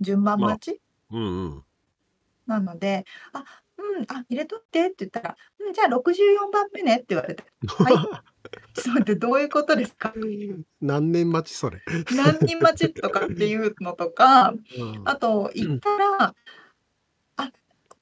[0.00, 1.64] 順番まあ待ち、うんうん。
[2.46, 3.44] なので、あ、
[3.78, 7.94] うん、あ、入れとってって言ったら、うん、じゃあ64番目ねって言われて、はい。
[8.74, 10.12] ちょっと待って、どういうことですか？
[10.80, 11.80] 何年待ちそれ、
[12.14, 15.02] 何人待ちとかっていうのとか、うん。
[15.04, 16.34] あと、行ったら、あ、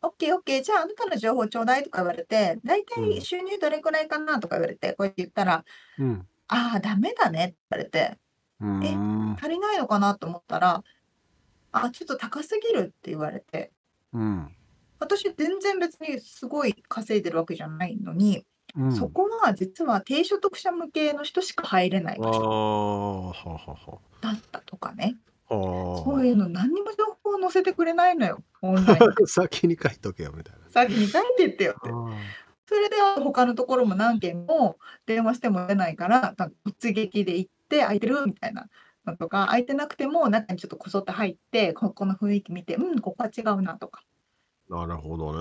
[0.02, 3.12] オッケーオッケー、じゃああなたの情報ちょうだいとか言われて、だいたうん。
[3.12, 5.64] い収入どれくらいかなとか言われて、こうやって言ったら、
[5.98, 6.28] うん。
[6.48, 8.18] ああ、ダメだねって言われて、
[8.60, 9.36] うーん。
[9.40, 10.82] 足りないのかなと思ったら、
[11.72, 13.72] あ、ちょっと高すぎるって言われて、
[14.12, 14.56] うん。
[14.98, 18.46] 私全然別にすごい稼いでるわけじゃないのに、
[18.76, 18.92] うん。
[18.96, 23.98] そこは実は低所得者向けの人しか入れないああ場は所はは。
[24.20, 25.16] だったとかね。
[25.58, 29.26] はそういうの何にも情報を載せてくれないのよ、オンラインで。
[29.26, 31.90] 先に書いとけよみたいな先に書いてってよって。
[31.90, 32.42] あ
[32.72, 38.68] それで他のところも何件も電話しても出ないから、なんか突撃で行って空いてるみたいな
[39.04, 44.02] のとか、空いてなくても中にちょっとこそっと入って、ここの雰囲気見て、うん、ここは違うなとか。
[44.70, 45.32] なるほど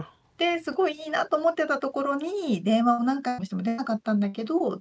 [0.00, 0.06] ね
[0.36, 4.80] で、すごいいいなと思ってたところに電話を何回もしても出なかったんだけど、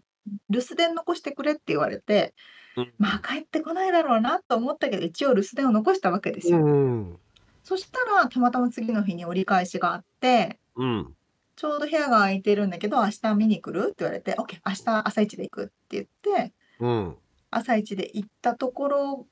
[0.49, 2.35] 留守電残してくれって言われて、
[2.78, 2.93] うん。
[2.97, 6.59] まあ帰ってこないだろうなと思ったけど、一応留守電を残したわけですうよ。
[6.59, 7.19] ん。
[7.63, 11.13] そしたらたまたま次の日に折り返しがあって、うん。
[11.55, 17.17] ちょうど部屋が空いてるんだけど、明日見に来るって言われて、OK、明日朝一で行くって言って、うん。
[17.49, 19.28] 朝一で行ったところ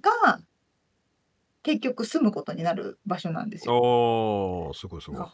[0.00, 0.40] が、
[1.62, 3.74] 結局住むことになる場所なんですよ。
[3.74, 5.26] おーすごいすごい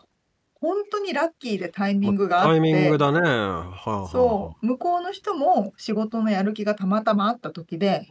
[0.63, 3.19] 本当にラッキーでタイミングがあって、タイミングだね。
[3.19, 8.07] はあはあはあそう、向こうの人も仕事のやる気がたまたまあった時で、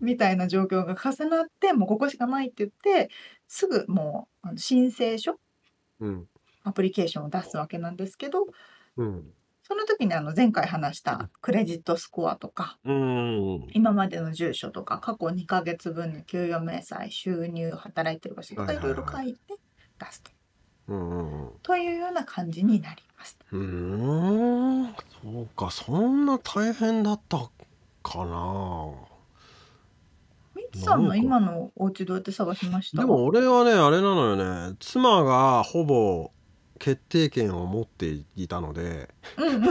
[0.00, 3.10] みたいな状況が重なって、もうここしかないって言って、
[3.48, 5.40] すぐもうあの申請書、
[5.98, 6.28] うん。
[6.62, 8.46] アプリケーションを出すわけなんですけど、
[8.96, 9.24] うん。
[9.64, 19.38] その時にあの前回話したクレジットスコアとか、うん今までの住所とか、過去2ヶ月分の給与明細、収入、働いてる場所とかいろいろ書いて
[19.98, 20.35] 出すと。
[20.88, 23.44] うんうんというような感じになりました。
[23.52, 24.94] うーん。
[25.22, 27.50] そうかそんな大変だった
[28.02, 28.92] かな。
[30.54, 33.02] ミツさんの今のお家どうやって探しました？
[33.02, 34.76] でも俺はねあれなのよね。
[34.78, 36.30] 妻がほぼ
[36.78, 39.08] 決定権を持っていたので。
[39.36, 39.62] うん。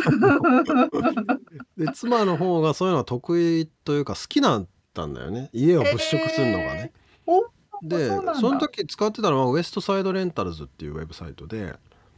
[1.77, 5.49] で妻の方がそういうのは得意というか好きだったんだよね。
[5.53, 6.91] 家を物色するのがね。
[7.25, 7.45] お
[7.87, 11.75] でその時使ってたのはウエストサイドレンタルズっていうウェブサイトで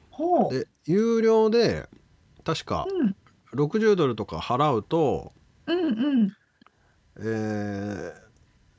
[0.10, 0.54] ほう。
[0.54, 1.88] で有料で
[2.44, 3.16] 確かうん。
[3.54, 5.34] 60ドルとか払うと
[5.66, 5.92] うんう
[6.26, 6.32] ん。
[7.20, 8.28] えー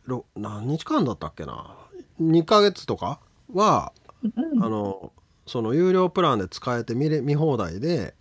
[0.08, 1.76] ろ何日間だったっけな
[2.20, 3.20] ？2ヶ月とか
[3.52, 5.12] はうんあの
[5.46, 8.14] その有料プランで使えて見れ見放題で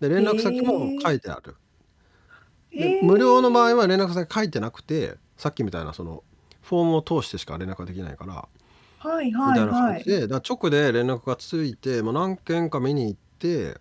[0.00, 1.56] で連絡先も書いてある、
[2.70, 3.04] でえー。
[3.04, 6.22] 無料の場合は連絡先書いてなくてさっきみたいなその
[6.68, 8.48] フォームを通してしか連絡ができないから
[8.98, 10.04] はいみはたいな感じい。
[10.04, 13.78] でだから直で連絡がついてもう何件か見に行って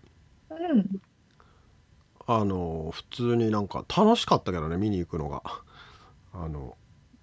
[0.50, 1.02] うん。
[2.30, 5.44] あの普通になんか楽しかったけどね見に行くのが。
[6.34, 6.78] あの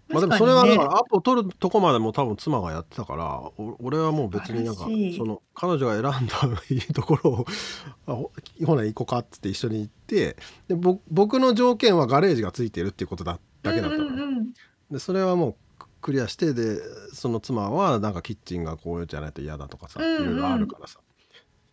[0.09, 4.83] まあでもそれはだからアポ取るとこまでも多分妻がやってたからお俺はもう別になんか
[5.17, 6.35] その彼女が選んだ
[6.71, 7.45] いいところを
[8.07, 8.33] あほ
[8.67, 10.37] ほな行こうかっつって一緒に行って
[10.69, 14.53] でぼ僕の条件はガレージがついてるっていうことだだけだったの、うんうんうん
[14.91, 16.79] でそれはもうククリアしてで
[17.13, 21.01] その妻はなんかキッチンがこうじゃないと嫌だとかさ、いろいろあるからさ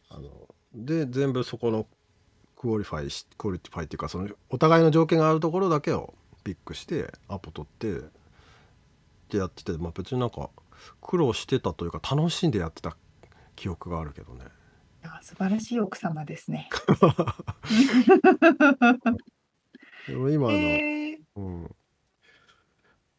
[0.09, 0.29] あの
[0.73, 1.85] で全部そこの
[2.55, 8.01] qualify し qualify っていうかそのお互いの条件があるところだけをピックしてアポ取ってっ
[9.31, 10.49] てやってて、まあ、別になんか
[10.99, 12.95] 苦労してたというか楽しんでやってた
[13.55, 14.45] 記憶があるけどね。
[15.03, 16.69] あ素晴らしい奥様ですね。
[20.07, 21.75] でも今の、えーうん、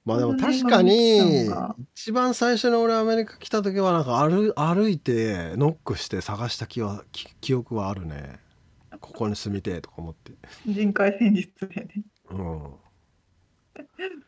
[0.05, 1.48] まあでも確かに
[1.94, 8.40] 一番最初に俺アメリカ来た時はなんか歩歩いてノックして探した気はき記憶はあるね。
[9.00, 10.32] ここに住みてえとか思って、
[10.66, 11.90] 人海戦術でね。
[12.30, 12.72] うん、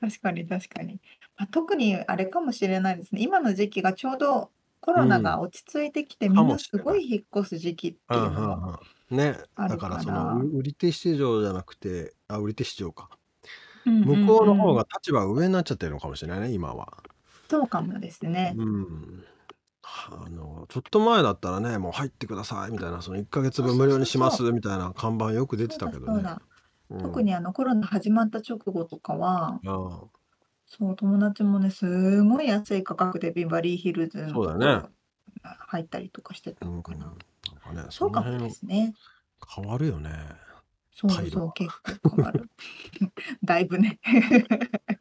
[0.01, 1.01] 確かに確かに。
[1.37, 3.23] まあ、特にあれかもしれないですね。
[3.23, 4.51] 今の時期がちょうど
[4.81, 6.85] コロナが落ち着いてきて、みんなすかもしれない。
[6.85, 8.79] ごい引っ越す時期っていうのもうんうんうん。
[9.11, 13.09] ねだからそのう売り手市場じゃなくてあ売り手市場か
[13.87, 17.03] うんうんうん向こうの方が立場が上になっちゃってるのかもしれないね今は。
[17.49, 18.55] そうかもですね。
[18.57, 19.25] うん
[19.87, 26.07] あのちょっと前だったらねもう入ってくださいみたいなその1ヶ月分無料にしますみたいな看板よく出てたけどね。
[26.07, 26.43] そうだ
[26.91, 30.01] うん特にあのコロナ始まった直後とかは、あ
[30.67, 34.89] そう友達もねすごい安い価格でビバリーヒルズのそうだね
[35.43, 37.07] 入ったりとかしてたのかな。
[37.07, 37.15] なん
[37.77, 38.95] かねそうかもですね。
[39.55, 40.11] 変わるよね。
[40.95, 41.71] そうそう結
[42.03, 42.49] 構変わる。
[43.45, 43.99] だいぶね。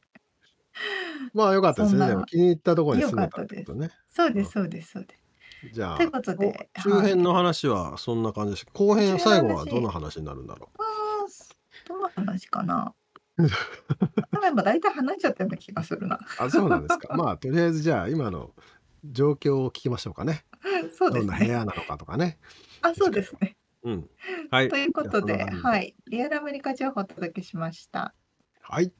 [1.34, 2.08] まあよかったですね。
[2.08, 3.92] でも気に入ったところに住かったたってことね。
[4.08, 5.74] そうですそうですそうです。
[5.74, 8.68] じゃあということでこ中編の話はそんな感じです。
[8.74, 12.94] 後編最後はどんな話になるんだろあーどの話かな。
[13.38, 13.48] 例
[14.48, 16.16] えば大体離れちゃったような気がするな。
[16.16, 16.20] う。
[16.40, 17.14] あそうなんですか。
[17.16, 18.52] まあとりあえずじゃあ今の
[19.06, 20.46] 状況を聞きましょうかね。
[20.98, 21.52] そうですどんな部ね。
[21.52, 22.40] 屋なのかとかね。
[22.82, 23.56] あ、そうですね。
[23.84, 24.10] うん。
[24.50, 24.70] はい。
[24.70, 28.14] ということで、はい、リアルアメリカ情報をお届けしました。
[28.62, 28.92] はい。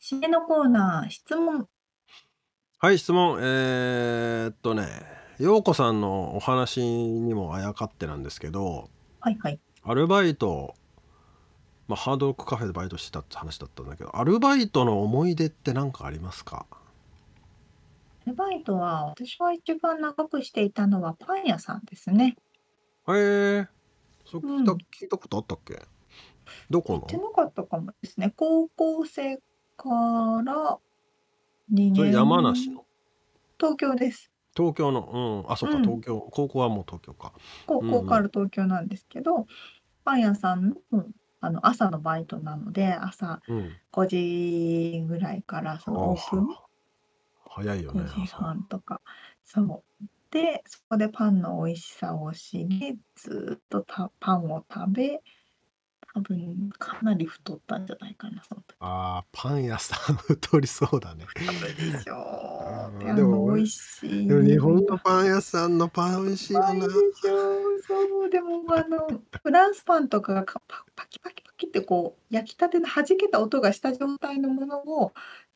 [0.00, 1.68] 締めのコーナー、質問。
[2.84, 3.38] はい、質問。
[3.40, 4.88] えー、っとね、
[5.38, 9.60] 陽子さんのお話にもあやかってなんですけど、はいはい。
[9.84, 10.74] アルバイト、
[11.86, 16.66] まあ、ハードロックカフェでバイトしてたって話だったんだけど、アルバイトの思い出って何かありますか？
[18.26, 22.36] アルバイトは、私は一番長くしていたのはパン屋さんですね。
[23.06, 23.68] へえ、
[24.26, 25.80] そ聞いた、うん聞いたことあったっけ？
[26.68, 26.98] どこの？
[27.02, 28.32] 行ってなかったかもですね。
[28.34, 29.36] 高校生
[29.76, 29.90] か
[30.44, 30.78] ら
[31.72, 32.14] 2それ年。
[32.16, 32.84] 山梨の？
[33.58, 34.30] 東京です。
[34.56, 37.32] 東京の、うん、あ、そっか、うん東京、高校はもう東京か。
[37.66, 39.46] 高校から東京なんですけど、
[40.04, 41.06] パン屋さんの
[41.40, 43.72] あの朝のバイトなので、朝うん。
[43.92, 46.48] 5時ぐらいからそのオープン
[47.48, 48.06] 早いよね5。
[48.08, 49.00] 時半とか。
[49.44, 50.06] そう。
[50.30, 55.20] で、そこでパンの美味しさを知り、ずっとたパンを食べ、
[56.14, 58.76] 多分かなり太ったんじゃないかな、その時。
[58.80, 61.24] ああ、パン屋さん太りそうだね。
[61.34, 63.04] 多分でしょう。
[63.16, 64.28] で、もの美味しい。
[64.28, 66.94] でも日本のパン屋さんのパン美味しいよなうまいで。
[66.94, 67.82] しょう。
[67.82, 69.08] そう、でもあの、
[69.42, 75.12] フランスパンとかがかパパキパキパキってこう、焼きたての弾けた音がした状態のものを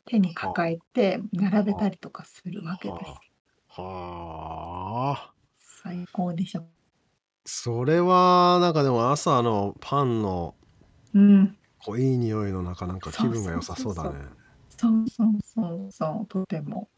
[0.06, 3.20] 手に抱えて並べたりとかするわけですよ。
[3.68, 5.32] はあ。
[5.58, 6.64] 最高でしょ。
[7.46, 10.54] それはなんかでも朝のパンの
[11.14, 11.56] うん。
[11.78, 14.18] こういい匂いの中なんか気分が良さそうだね。
[14.76, 16.88] そうそうそうそう、とても。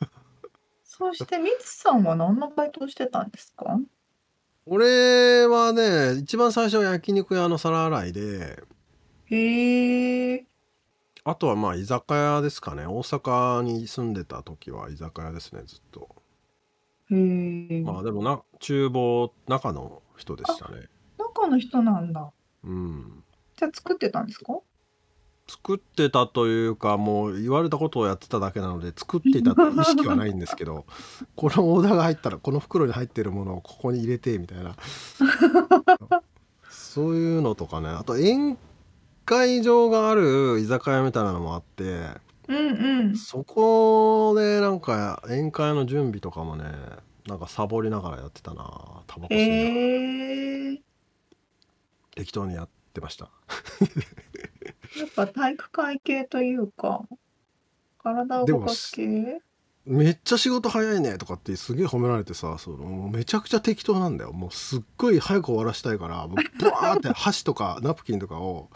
[0.82, 3.78] そして、みつさんは何のバイトをしてたんですか？
[4.64, 8.62] 俺はね一番最初は焼肉屋の皿洗いで
[9.26, 10.46] へえ。
[11.24, 16.17] あとはまあ居酒屋ですかね大阪に住んでた時は居酒屋ですねずっと
[17.10, 17.82] へえ。
[17.82, 20.88] まあでもな厨房中の人でしたね。
[21.18, 22.30] 中の人なんだ。
[22.64, 23.24] うん。
[23.56, 24.58] じゃあ作ってたんですか？
[25.50, 30.84] 作ってたというかもう言われたことをやってただけなので作っていたって意識はないんですけど
[31.36, 34.76] このオーダーが入ったらこの袋に入ってるものをここに入れてみたいな。
[36.68, 37.88] そういうのとかね。
[37.88, 38.58] あと宴
[39.24, 42.08] 会場がある居酒屋みたいなのもあって
[42.48, 43.16] うんうん。
[43.16, 46.64] そこでなんか宴会の準備とかもね
[47.26, 50.82] なんかサボりながらやってたなタバコ吸いながらへえ。
[52.14, 53.30] 適当にやってました
[54.98, 57.06] やっぱ体育会系というか、
[57.98, 59.40] 体を動かす系？
[59.84, 68.70] めっちゃ仕事早いねとかってすげえ褒められてさそのもうめちゃくちゃ適当なんだよもうすっごい早く終わらしたいからもうブワーって箸とかナプキンとかを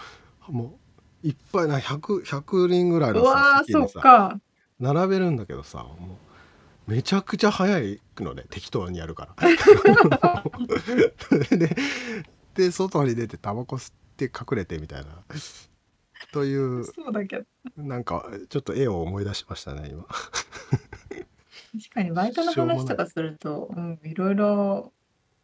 [0.49, 0.82] もう
[1.23, 4.41] いっぱいな 100, 100人ぐらいうのわさー、そっか。
[4.81, 6.19] 並べるんだけどさも
[6.89, 9.49] うめちゃくちゃ早いのね適当にやるから。
[11.57, 11.77] で
[12.55, 15.23] で外に出てタバコ吸って隠れてみたいな
[16.33, 17.45] というそうだけど。
[17.77, 20.05] なんかちょっと絵を思い出しましたね今。
[20.05, 24.93] 確かにバイトの話とかすると、うん、いろいろ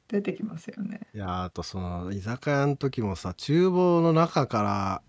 [0.08, 1.00] 出てきますよね。
[1.14, 5.02] いやあとその居酒屋の時もさ厨房の中から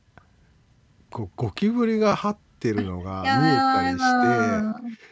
[1.12, 5.10] こうゴキブリが張ってるのが見えたりしてやー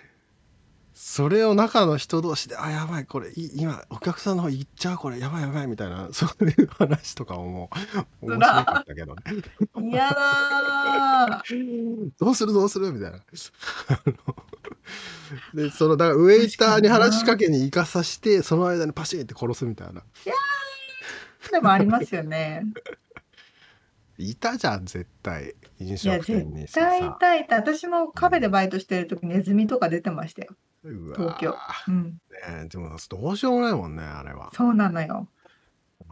[1.00, 7.70] それを中の人同士で「あやばいこれい今お客さんの方行っちゃうこれやばいやばい」みたいな そういう話とかもも
[8.22, 9.22] う面白かったけどね。
[9.92, 11.44] 嫌だ
[12.20, 13.20] どうするどうするみたいな。
[15.54, 20.04] でそのだからウェイターに話しかけに行かさしてその間にパシンって殺すみたいな。
[21.52, 22.64] でもありますよね。
[24.18, 27.56] いたじゃん絶対飲食絶店にさ対いたいた。
[27.58, 30.56] 私もカフェでバイトしてる時ネズミとか出てましたよ。
[30.84, 31.56] 東京。
[31.88, 32.04] うん。
[32.04, 32.20] ね
[32.66, 35.28] えでもどうしようもないもんねあれはそうなのよ。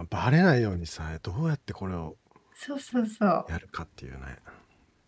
[0.09, 2.17] バレないようにさどうやってこれを
[2.53, 3.45] そうそうそう。
[3.49, 4.37] やるかっていうね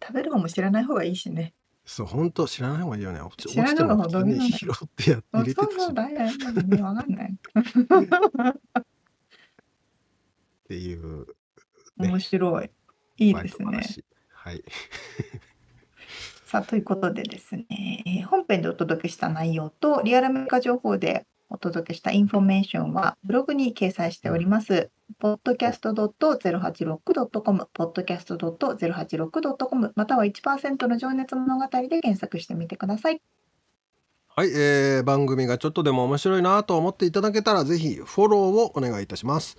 [0.01, 1.53] 食べる方も知らない方がいいしね。
[1.85, 7.37] そう本当知らない方がいいよね落ち知らない方が落ちても普通に拾ってやそう入れてたしそうそう、だいだいだいわかんない。
[8.79, 11.27] っていう
[11.97, 12.69] ね面白い。
[13.17, 13.81] いいですね。
[14.29, 14.63] はい
[16.45, 17.65] さあ、ということでですね、
[18.05, 24.89] えー本編でお届けした内容とリアルメーカー情報でお届けしたインフォメーションはブログに掲載しております。
[25.21, 33.21] podcast.086.com、podcast.086.com、または1%の情熱物語で検索してみてください。
[34.29, 39.57] はい、えー番組がちょっとでも面白いなと思っていただけたらぜひフォローをお願いいたします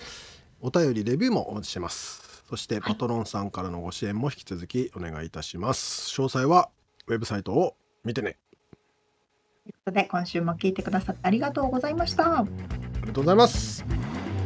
[0.60, 6.10] お便りレビューもお待ちしてますそしてパトロンさんからのご支援も引き続きお願いいたします。
[6.18, 6.70] 詳細は
[7.06, 8.38] ウェブサイトを見てね。
[9.64, 12.38] ということで、今週も聞いてくださってありがとうございました。
[12.38, 12.44] あ
[13.02, 13.84] りがとうございます。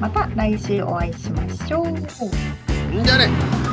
[0.00, 1.84] また来週お会いしましょう。
[3.05, 3.72] じゃあね